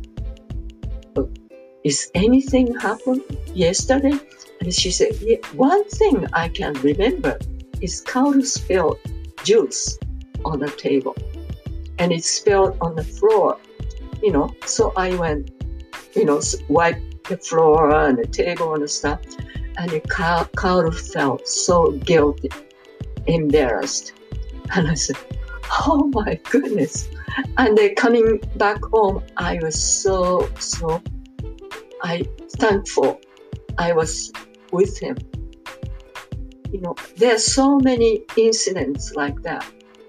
is 1.83 2.11
anything 2.15 2.75
happened 2.75 3.23
yesterday? 3.53 4.17
And 4.61 4.73
she 4.73 4.91
said, 4.91 5.15
yeah, 5.21 5.37
one 5.53 5.83
thing 5.89 6.27
I 6.33 6.49
can 6.49 6.73
remember 6.75 7.37
is 7.81 8.01
Carl 8.01 8.41
spilled 8.43 8.99
juice 9.43 9.97
on 10.45 10.59
the 10.59 10.69
table 10.69 11.15
and 11.99 12.11
it 12.11 12.23
spilled 12.23 12.77
on 12.81 12.95
the 12.95 13.03
floor, 13.03 13.57
you 14.21 14.31
know. 14.31 14.53
So 14.65 14.93
I 14.95 15.15
went, 15.15 15.51
you 16.15 16.25
know, 16.25 16.41
wipe 16.69 16.97
the 17.23 17.37
floor 17.37 17.93
and 17.93 18.17
the 18.17 18.27
table 18.27 18.73
and 18.73 18.89
stuff. 18.89 19.19
And 19.77 20.01
Carl, 20.09 20.91
felt 20.91 21.47
so 21.47 21.91
guilty, 21.91 22.49
embarrassed. 23.27 24.13
And 24.75 24.87
I 24.87 24.93
said, 24.93 25.17
oh 25.85 26.09
my 26.13 26.39
goodness. 26.49 27.09
And 27.57 27.77
then 27.77 27.93
coming 27.95 28.39
back 28.55 28.81
home, 28.85 29.23
I 29.37 29.59
was 29.61 29.75
so, 29.75 30.49
so 30.57 31.03
I 32.01 32.23
thankful 32.57 33.19
I 33.77 33.91
was 33.93 34.31
with 34.71 34.97
him. 34.97 35.17
You 36.71 36.81
know, 36.81 36.95
there 37.17 37.35
are 37.35 37.39
so 37.39 37.77
many 37.79 38.23
incidents 38.35 39.13
like 39.15 39.41
that. 39.43 39.65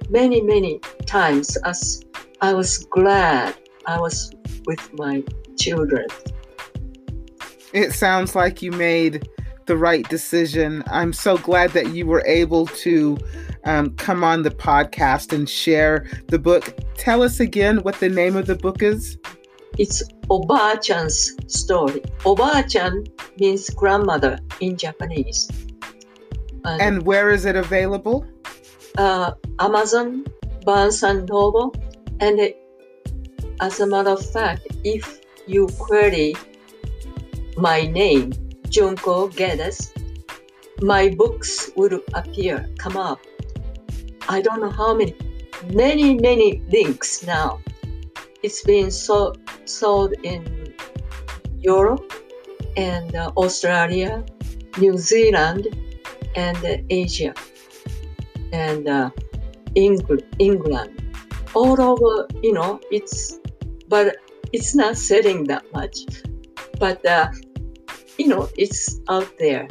Many, 0.08 0.40
many 0.40 0.80
times 1.06 1.56
as 1.58 2.04
I 2.40 2.54
was 2.54 2.78
glad 2.86 3.54
I 3.86 3.98
was 4.00 4.32
with 4.66 4.92
my 4.94 5.22
children. 5.58 6.06
It 7.72 7.92
sounds 7.92 8.34
like 8.34 8.62
you 8.62 8.70
made 8.70 9.28
the 9.66 9.76
right 9.76 10.08
decision. 10.08 10.82
I'm 10.88 11.12
so 11.12 11.38
glad 11.38 11.70
that 11.70 11.94
you 11.94 12.06
were 12.06 12.22
able 12.26 12.66
to 12.66 13.18
um, 13.64 13.90
come 13.96 14.22
on 14.22 14.42
the 14.42 14.50
podcast 14.50 15.32
and 15.32 15.48
share 15.48 16.06
the 16.28 16.38
book. 16.38 16.78
Tell 16.96 17.22
us 17.22 17.40
again 17.40 17.78
what 17.78 18.00
the 18.00 18.08
name 18.08 18.36
of 18.36 18.46
the 18.46 18.56
book 18.56 18.82
is. 18.82 19.18
It's 19.78 20.02
Obaachan's 20.28 21.34
story. 21.52 22.00
Obaachan 22.20 23.08
means 23.40 23.70
grandmother 23.70 24.38
in 24.60 24.76
Japanese. 24.76 25.48
And, 26.64 26.80
and 26.80 27.02
where 27.06 27.30
is 27.30 27.44
it 27.44 27.56
available? 27.56 28.26
Uh, 28.96 29.32
Amazon, 29.58 30.24
Barnes 30.64 31.02
and 31.02 31.28
Noble, 31.28 31.74
and 32.20 32.38
it, 32.38 32.56
as 33.60 33.80
a 33.80 33.86
matter 33.86 34.10
of 34.10 34.24
fact, 34.24 34.66
if 34.84 35.20
you 35.46 35.66
query 35.78 36.34
my 37.56 37.86
name, 37.86 38.32
Junko 38.74 39.28
Geddes, 39.28 39.94
my 40.82 41.08
books 41.08 41.70
will 41.76 42.00
appear, 42.12 42.68
come 42.76 42.96
up. 42.96 43.20
I 44.28 44.40
don't 44.40 44.60
know 44.60 44.70
how 44.70 44.94
many, 44.94 45.14
many, 45.72 46.14
many 46.18 46.60
links 46.72 47.24
now. 47.24 47.60
It's 48.42 48.64
been 48.64 48.90
so, 48.90 49.34
sold 49.64 50.14
in 50.24 50.74
Europe 51.60 52.12
and 52.76 53.14
uh, 53.14 53.30
Australia, 53.36 54.24
New 54.78 54.98
Zealand, 54.98 55.68
and 56.34 56.58
uh, 56.64 56.78
Asia, 56.90 57.32
and 58.52 58.88
uh, 58.88 59.10
England, 59.76 60.24
England, 60.40 61.14
all 61.54 61.80
over. 61.80 62.26
You 62.42 62.54
know, 62.54 62.80
it's 62.90 63.38
but 63.86 64.16
it's 64.52 64.74
not 64.74 64.96
selling 64.96 65.44
that 65.44 65.62
much, 65.72 66.00
but 66.80 67.06
uh, 67.06 67.28
you 68.18 68.28
know, 68.28 68.48
it's 68.56 69.00
out 69.08 69.30
there. 69.38 69.68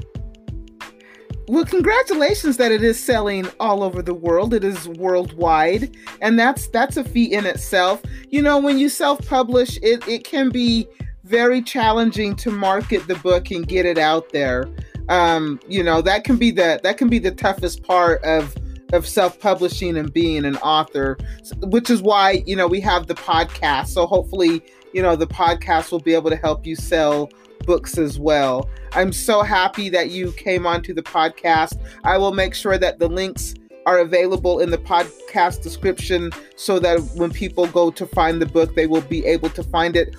Well, 1.50 1.66
congratulations 1.66 2.56
that 2.58 2.72
it 2.72 2.84
is 2.84 2.98
selling 2.98 3.48
all 3.60 3.84
over 3.84 4.02
the 4.02 4.14
world. 4.14 4.54
It 4.54 4.64
is 4.64 4.88
worldwide, 4.88 5.96
and 6.22 6.39
that's 6.39 6.68
that's 6.70 6.96
a 6.96 7.04
feat 7.04 7.34
in 7.34 7.46
itself. 7.46 8.02
You 8.30 8.41
know, 8.41 8.58
when 8.60 8.78
you 8.78 8.88
self-publish, 8.88 9.78
it 9.84 10.08
it 10.08 10.24
can 10.24 10.50
be 10.50 10.88
very 11.26 11.62
challenging 11.62 12.36
to 12.38 12.52
market 12.52 13.08
the 13.08 13.16
book 13.16 13.52
and 13.52 13.68
get 13.68 13.86
it 13.86 13.98
out 13.98 14.30
there. 14.32 14.70
Um, 15.10 15.60
you 15.68 15.84
know, 15.84 16.02
that 16.02 16.24
can 16.24 16.38
be 16.38 16.52
the 16.52 16.80
that 16.84 16.98
can 16.98 17.10
be 17.10 17.20
the 17.20 17.32
toughest 17.32 17.84
part 17.84 18.24
of 18.24 18.56
of 18.94 19.08
self-publishing 19.08 19.98
and 19.98 20.14
being 20.14 20.46
an 20.46 20.56
author, 20.58 21.18
which 21.64 21.89
is 21.89 22.02
why, 22.02 22.44
you 22.46 22.56
know, 22.56 22.68
we 22.68 22.80
have 22.80 23.08
the 23.08 23.16
podcast. 23.16 23.88
So 23.88 24.06
hopefully, 24.06 24.64
you 24.94 25.02
know, 25.02 25.16
the 25.16 25.28
podcast 25.28 25.91
will 25.91 26.00
be 26.00 26.14
able 26.14 26.30
to 26.30 26.36
help 26.36 26.66
you 26.66 26.76
sell 26.76 27.30
books 27.66 27.97
as 27.97 28.20
well. 28.20 28.70
I'm 28.93 29.11
so 29.11 29.41
happy 29.41 29.89
that 29.89 30.11
you 30.11 30.32
came 30.34 30.66
onto 30.66 30.93
the 30.93 31.03
podcast. 31.03 31.80
I 32.03 32.18
will 32.18 32.34
make 32.34 32.53
sure 32.53 32.78
that 32.78 32.99
the 32.99 33.07
links 33.07 33.55
are 33.86 33.99
available 33.99 34.59
in 34.59 34.70
the 34.70 34.78
podcast 34.78 35.61
description 35.61 36.32
so 36.55 36.80
that 36.80 36.99
when 37.16 37.32
people 37.32 37.68
go 37.68 37.91
to 37.91 38.05
find 38.05 38.41
the 38.41 38.45
book, 38.45 38.76
they 38.76 38.88
will 38.88 39.01
be 39.01 39.26
able 39.26 39.49
to 39.49 39.64
find 39.64 39.95
it. 39.95 40.16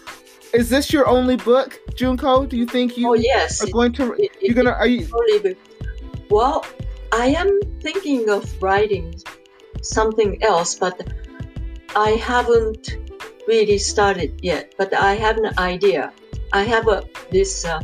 Is 0.53 0.71
this 0.71 0.93
your 0.93 1.09
only 1.09 1.37
book, 1.37 1.81
Junko? 1.97 2.47
Do 2.47 2.57
you 2.57 2.67
think 2.67 2.97
you 2.97 3.09
oh, 3.09 3.15
yes. 3.15 3.63
are 3.63 3.71
going 3.71 3.93
to? 3.95 4.13
It, 4.13 4.21
it, 4.21 4.31
you're 4.41 4.55
gonna? 4.55 4.71
Are 4.71 4.87
you? 4.87 5.09
Well, 6.31 6.65
I 7.13 7.27
am 7.27 7.61
thinking 7.81 8.29
of 8.31 8.63
writing 8.63 9.15
something 9.83 10.41
else, 10.43 10.77
but 10.77 11.13
I 11.97 12.11
haven't 12.11 12.97
really 13.49 13.79
started 13.79 14.39
yet. 14.43 14.75
But 14.79 14.95
I 14.95 15.15
have 15.15 15.39
an 15.39 15.59
idea. 15.59 16.13
I 16.53 16.63
have 16.63 16.89
a 16.89 17.05
this 17.31 17.65
uh, 17.65 17.81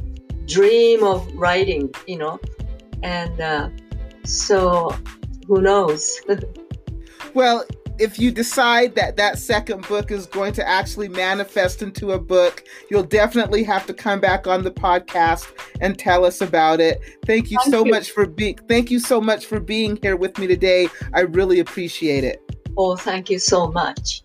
dream 0.47 1.03
of 1.03 1.27
writing, 1.35 1.93
you 2.07 2.19
know, 2.19 2.41
and 3.03 3.41
uh, 3.41 3.71
so 4.25 4.95
who 5.47 5.61
knows? 5.61 6.21
well, 7.35 7.65
if 8.01 8.19
you 8.19 8.31
decide 8.31 8.95
that 8.95 9.17
that 9.17 9.39
second 9.39 9.87
book 9.87 10.11
is 10.11 10.27
going 10.27 10.55
to 10.55 10.67
actually 10.67 11.09
manifest 11.09 11.83
into 11.83 12.13
a 12.13 12.19
book, 12.19 12.65
you'll 12.91 13.03
definitely 13.03 13.63
have 13.63 13.87
to 13.87 13.95
come 13.95 14.21
back 14.21 14.47
on 14.47 14.65
the 14.65 14.71
podcast 14.71 15.53
and 15.81 15.99
tell 15.99 16.25
us 16.25 16.41
about 16.41 16.81
it. 16.81 17.01
Thank 17.27 17.51
you 17.51 17.59
thank 17.59 17.71
so 17.71 17.85
you. 17.85 17.91
much 17.91 18.11
for 18.11 18.27
being 18.27 18.59
thank 18.69 18.91
you 18.91 18.99
so 18.99 19.21
much 19.21 19.47
for 19.47 19.61
being 19.61 19.99
here 20.03 20.17
with 20.17 20.39
me 20.39 20.47
today. 20.47 20.89
I 21.13 21.21
really 21.21 21.61
appreciate 21.61 22.25
it. 22.25 22.43
Oh, 22.77 22.97
thank 22.97 23.29
you 23.29 23.39
so 23.39 23.71
much. 23.71 24.23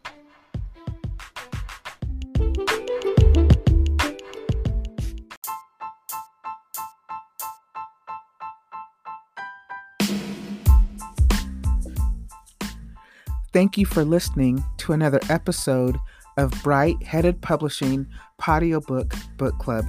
Thank 13.56 13.78
you 13.78 13.86
for 13.86 14.04
listening 14.04 14.62
to 14.80 14.92
another 14.92 15.22
episode 15.30 15.98
of 16.36 16.52
Bright 16.62 17.02
Headed 17.02 17.42
Publishing 17.42 18.06
Book 18.38 19.14
Book 19.38 19.58
Club. 19.60 19.86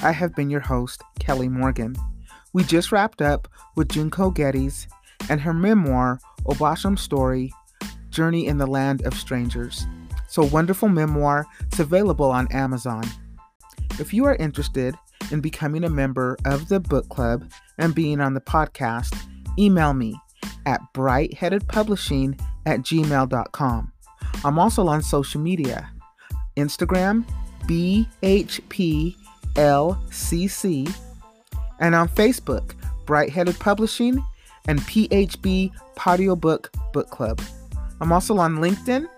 I 0.00 0.12
have 0.12 0.32
been 0.36 0.48
your 0.48 0.60
host, 0.60 1.02
Kelly 1.18 1.48
Morgan. 1.48 1.96
We 2.52 2.62
just 2.62 2.92
wrapped 2.92 3.20
up 3.20 3.48
with 3.74 3.88
Junko 3.88 4.30
Geddes 4.30 4.86
and 5.28 5.40
her 5.40 5.52
memoir, 5.52 6.20
Obaachan's 6.44 7.00
Story 7.00 7.52
Journey 8.10 8.46
in 8.46 8.58
the 8.58 8.68
Land 8.68 9.04
of 9.04 9.14
Strangers. 9.14 9.88
So, 10.28 10.44
wonderful 10.44 10.88
memoir. 10.88 11.46
It's 11.62 11.80
available 11.80 12.30
on 12.30 12.46
Amazon. 12.52 13.02
If 13.98 14.14
you 14.14 14.24
are 14.26 14.36
interested 14.36 14.94
in 15.32 15.40
becoming 15.40 15.82
a 15.82 15.90
member 15.90 16.36
of 16.44 16.68
the 16.68 16.78
book 16.78 17.08
club 17.08 17.50
and 17.76 17.92
being 17.92 18.20
on 18.20 18.34
the 18.34 18.40
podcast, 18.40 19.20
email 19.58 19.94
me 19.94 20.14
at 20.64 20.80
brightheadedpublishing 20.94 22.40
at 22.66 22.80
gmail.com. 22.80 23.92
I'm 24.44 24.58
also 24.58 24.86
on 24.86 25.02
social 25.02 25.40
media 25.40 25.90
Instagram, 26.56 27.24
BHPLCC, 27.64 29.14
and 31.80 31.94
on 31.94 32.08
Facebook, 32.08 32.74
Bright 33.06 33.30
Headed 33.30 33.58
Publishing 33.58 34.24
and 34.68 34.80
PHB 34.80 35.72
Patio 35.96 36.36
Book 36.36 36.70
Book 36.92 37.10
Club. 37.10 37.40
I'm 38.00 38.12
also 38.12 38.38
on 38.38 38.56
LinkedIn, 38.56 39.08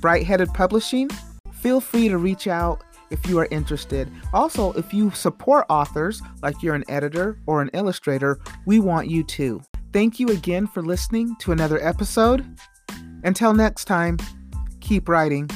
Bright 0.00 0.26
Headed 0.26 0.48
Publishing. 0.54 1.08
Feel 1.52 1.80
free 1.80 2.08
to 2.08 2.18
reach 2.18 2.46
out 2.46 2.82
if 3.10 3.26
you 3.26 3.38
are 3.38 3.48
interested. 3.50 4.10
Also, 4.32 4.72
if 4.72 4.94
you 4.94 5.10
support 5.10 5.66
authors, 5.68 6.22
like 6.42 6.62
you're 6.62 6.74
an 6.74 6.84
editor 6.88 7.38
or 7.46 7.60
an 7.60 7.70
illustrator, 7.74 8.38
we 8.66 8.78
want 8.80 9.08
you 9.08 9.22
too. 9.22 9.60
Thank 9.92 10.20
you 10.20 10.28
again 10.28 10.66
for 10.66 10.82
listening 10.82 11.34
to 11.40 11.52
another 11.52 11.82
episode. 11.82 12.46
Until 13.24 13.52
next 13.52 13.86
time, 13.86 14.18
keep 14.80 15.08
writing. 15.08 15.50